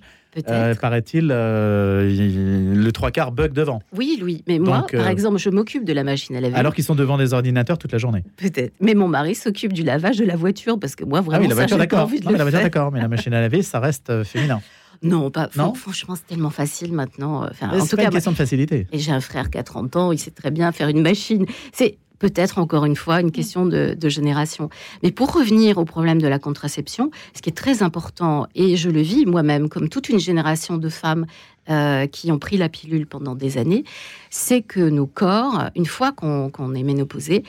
Euh, 0.49 0.75
Paraît-il, 0.75 1.29
euh, 1.31 2.75
le 2.75 2.92
trois 2.92 3.11
quarts 3.11 3.33
bug 3.33 3.53
devant. 3.53 3.83
Oui, 3.95 4.18
oui. 4.23 4.42
Mais 4.47 4.59
moi, 4.59 4.87
par 4.90 5.07
euh, 5.07 5.11
exemple, 5.11 5.38
je 5.38 5.51
m'occupe 5.51 5.85
de 5.85 5.92
la 5.92 6.05
machine 6.05 6.37
à 6.37 6.40
laver. 6.40 6.55
Alors 6.55 6.75
qu'ils 6.75 6.85
sont 6.85 6.95
devant 6.95 7.18
des 7.18 7.35
ordinateurs 7.35 7.79
toute 7.79 7.92
la 7.92 7.99
journée. 7.99 8.25
Peut-être. 8.37 8.73
Mais 8.81 8.95
mon 8.95 9.09
mari 9.09 9.35
s'occupe 9.35 9.73
du 9.73 9.83
lavage 9.83 10.16
de 10.16 10.25
la 10.25 10.37
voiture 10.37 10.79
parce 10.79 10.97
que 10.97 11.05
moi, 11.05 11.21
vraiment, 11.21 11.38
ah 11.38 11.42
oui, 11.42 11.49
la 11.49 11.55
voiture, 11.55 11.79
d'accord. 11.79 12.11
La 12.25 12.42
voiture, 12.45 12.61
d'accord. 12.61 12.92
Mais 12.92 13.01
la 13.01 13.09
machine 13.09 13.35
à 13.35 13.40
laver, 13.40 13.62
ça 13.62 13.81
reste 13.81 14.11
euh, 14.11 14.25
féminin. 14.25 14.61
Non, 15.03 15.31
pas. 15.31 15.49
Franchement, 15.75 16.15
c'est 16.15 16.27
tellement 16.27 16.51
facile 16.51 16.93
maintenant. 16.93 17.45
Enfin, 17.45 17.69
en 17.69 17.85
tout 17.87 17.97
pas 17.97 18.03
cas, 18.03 18.09
une 18.09 18.15
question 18.15 18.31
de 18.31 18.37
facilité. 18.37 18.87
Et 18.93 18.99
j'ai 18.99 19.12
un 19.12 19.21
frère 19.21 19.51
qui 19.51 19.59
a 19.59 19.62
30 19.62 19.97
ans, 19.97 20.12
il 20.12 20.19
sait 20.19 20.31
très 20.31 20.51
bien 20.51 20.71
faire 20.73 20.88
une 20.88 21.03
machine. 21.03 21.47
C'est 21.73 21.99
peut-être 22.23 22.59
encore 22.59 22.85
une 22.85 22.95
fois 22.95 23.21
une 23.21 23.33
question 23.33 23.67
de, 23.67 23.97
génération. 24.09 24.71
Mais 25.03 25.11
pour 25.11 25.33
revenir 25.33 25.79
au 25.79 25.85
problème 25.85 26.23
de 26.23 26.29
la 26.29 26.38
contraception, 26.38 27.11
ce 27.35 27.43
qui 27.43 27.51
est 27.51 27.53
très 27.53 27.83
important, 27.83 28.47
et 28.55 28.77
je 28.77 28.91
le 28.91 29.01
vis 29.01 29.27
moi-même 29.27 29.69
comme 29.69 29.88
toute 29.88 30.09
une 30.09 30.21
génération 30.21 30.77
de 30.77 30.88
femmes 30.88 31.27
euh, 31.69 32.07
qui 32.07 32.31
ont 32.31 32.38
pris 32.38 32.57
la 32.57 32.69
pilule 32.69 33.07
pendant 33.07 33.35
des 33.35 33.59
années, 33.59 33.83
c'est 34.31 34.62
que 34.62 34.88
nos 34.88 35.07
corps, 35.07 35.71
une 35.75 35.87
fois 35.87 36.12
qu'on 36.12 36.75
est 36.75 36.83
ménopausé, 36.85 37.43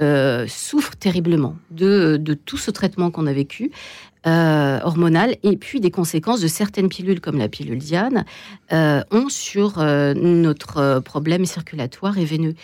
euh, 0.00 0.46
souffrent 0.48 0.96
terriblement 0.96 1.56
de, 1.70 2.16
de, 2.18 2.34
tout 2.34 2.56
ce 2.56 2.70
traitement 2.70 3.10
qu'on 3.10 3.26
a 3.26 3.32
vécu 3.32 3.70
euh, 4.26 4.80
hormonale 4.82 5.36
et 5.42 5.56
puis 5.56 5.80
des 5.80 5.90
conséquences 5.90 6.40
de 6.40 6.48
certaines 6.48 6.88
pilules 6.88 7.20
comme 7.20 7.38
la 7.38 7.48
pilule 7.48 7.78
Diane 7.78 8.24
euh, 8.72 9.02
ont 9.10 9.28
sur 9.28 9.78
notre 9.78 11.00
problème 11.00 11.44
circulatoire 11.44 12.18
et 12.18 12.24
veineux. 12.24 12.54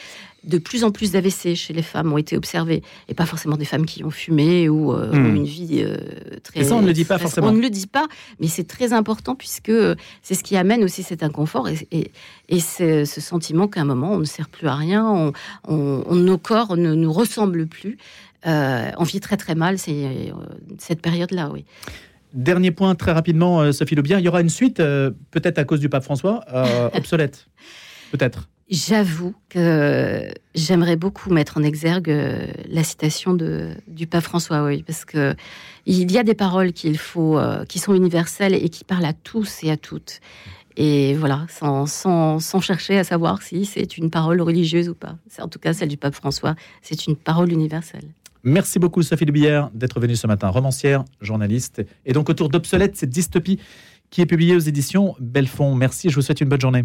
De 0.46 0.58
plus 0.58 0.84
en 0.84 0.90
plus 0.90 1.12
d'AVC 1.12 1.54
chez 1.54 1.72
les 1.72 1.82
femmes 1.82 2.12
ont 2.12 2.18
été 2.18 2.36
observés, 2.36 2.82
et 3.08 3.14
pas 3.14 3.26
forcément 3.26 3.56
des 3.56 3.64
femmes 3.64 3.84
qui 3.84 4.04
ont 4.04 4.10
fumé 4.10 4.68
ou 4.68 4.92
ont 4.92 5.12
hmm. 5.12 5.36
une 5.36 5.44
vie 5.44 5.84
très. 6.42 6.60
Et 6.60 6.64
ça, 6.64 6.76
on 6.76 6.82
ne 6.82 6.86
le 6.86 6.92
dit 6.92 7.04
pas 7.04 7.18
forcément. 7.18 7.48
On 7.48 7.52
ne 7.52 7.60
le 7.60 7.70
dit 7.70 7.86
pas, 7.86 8.06
mais 8.40 8.46
c'est 8.46 8.66
très 8.66 8.92
important 8.92 9.34
puisque 9.34 9.72
c'est 10.22 10.34
ce 10.34 10.42
qui 10.42 10.56
amène 10.56 10.84
aussi 10.84 11.02
cet 11.02 11.22
inconfort 11.22 11.68
et, 11.68 12.12
et, 12.48 12.60
ce 12.60 13.04
sentiment 13.04 13.68
qu'à 13.68 13.80
un 13.80 13.84
moment 13.84 14.12
on 14.12 14.18
ne 14.18 14.24
sert 14.24 14.48
plus 14.48 14.68
à 14.68 14.74
rien, 14.74 15.32
on, 15.68 16.14
nos 16.14 16.38
corps 16.38 16.76
ne 16.76 16.94
nous 16.94 17.12
ressemblent 17.12 17.66
plus. 17.66 17.98
Euh, 18.46 18.90
on 18.98 19.04
vit 19.04 19.20
très 19.20 19.36
très 19.36 19.54
mal 19.54 19.78
c'est, 19.78 20.04
euh, 20.04 20.32
cette 20.78 21.02
période-là, 21.02 21.50
oui. 21.52 21.64
Dernier 22.32 22.70
point, 22.70 22.94
très 22.94 23.12
rapidement, 23.12 23.60
euh, 23.60 23.72
Sophie 23.72 23.94
Lebien, 23.94 24.18
il 24.18 24.24
y 24.24 24.28
aura 24.28 24.40
une 24.40 24.50
suite, 24.50 24.76
peut-être 24.76 25.58
à 25.58 25.64
cause 25.64 25.80
du 25.80 25.88
pape 25.88 26.04
François, 26.04 26.44
obsolète, 26.94 27.48
peut-être. 28.12 28.48
J'avoue 28.68 29.32
que 29.48 30.28
j'aimerais 30.54 30.96
beaucoup 30.96 31.32
mettre 31.32 31.56
en 31.56 31.62
exergue 31.62 32.12
la 32.68 32.82
citation 32.82 33.32
de, 33.32 33.70
du 33.86 34.08
pape 34.08 34.24
François, 34.24 34.64
oui, 34.64 34.82
parce 34.82 35.04
que 35.04 35.36
il 35.86 36.10
y 36.10 36.18
a 36.18 36.24
des 36.24 36.34
paroles 36.34 36.72
qu'il 36.72 36.98
faut, 36.98 37.38
qui 37.68 37.78
sont 37.78 37.94
universelles 37.94 38.54
et 38.54 38.68
qui 38.68 38.82
parlent 38.82 39.04
à 39.04 39.12
tous 39.12 39.62
et 39.62 39.70
à 39.70 39.76
toutes. 39.76 40.20
Et 40.76 41.14
voilà, 41.14 41.46
sans, 41.48 41.86
sans, 41.86 42.38
sans, 42.38 42.60
chercher 42.60 42.98
à 42.98 43.04
savoir 43.04 43.40
si 43.40 43.64
c'est 43.64 43.96
une 43.96 44.10
parole 44.10 44.40
religieuse 44.42 44.88
ou 44.88 44.94
pas. 44.94 45.16
C'est 45.28 45.42
en 45.42 45.48
tout 45.48 45.58
cas 45.58 45.72
celle 45.72 45.88
du 45.88 45.96
pape 45.96 46.14
François, 46.14 46.54
c'est 46.82 47.06
une 47.06 47.16
parole 47.16 47.50
universelle. 47.50 48.04
Merci 48.44 48.78
beaucoup 48.78 49.02
Sophie 49.02 49.24
Billard 49.24 49.70
d'être 49.74 49.98
venue 49.98 50.16
ce 50.16 50.26
matin, 50.26 50.48
romancière, 50.48 51.04
journaliste. 51.20 51.82
Et 52.04 52.12
donc 52.12 52.28
autour 52.28 52.48
d'Obsolète, 52.48 52.96
cette 52.96 53.10
dystopie 53.10 53.58
qui 54.10 54.20
est 54.20 54.26
publiée 54.26 54.54
aux 54.54 54.60
éditions 54.60 55.16
Belfond. 55.18 55.74
Merci, 55.74 56.10
je 56.10 56.14
vous 56.14 56.22
souhaite 56.22 56.40
une 56.40 56.48
bonne 56.48 56.60
journée. 56.60 56.84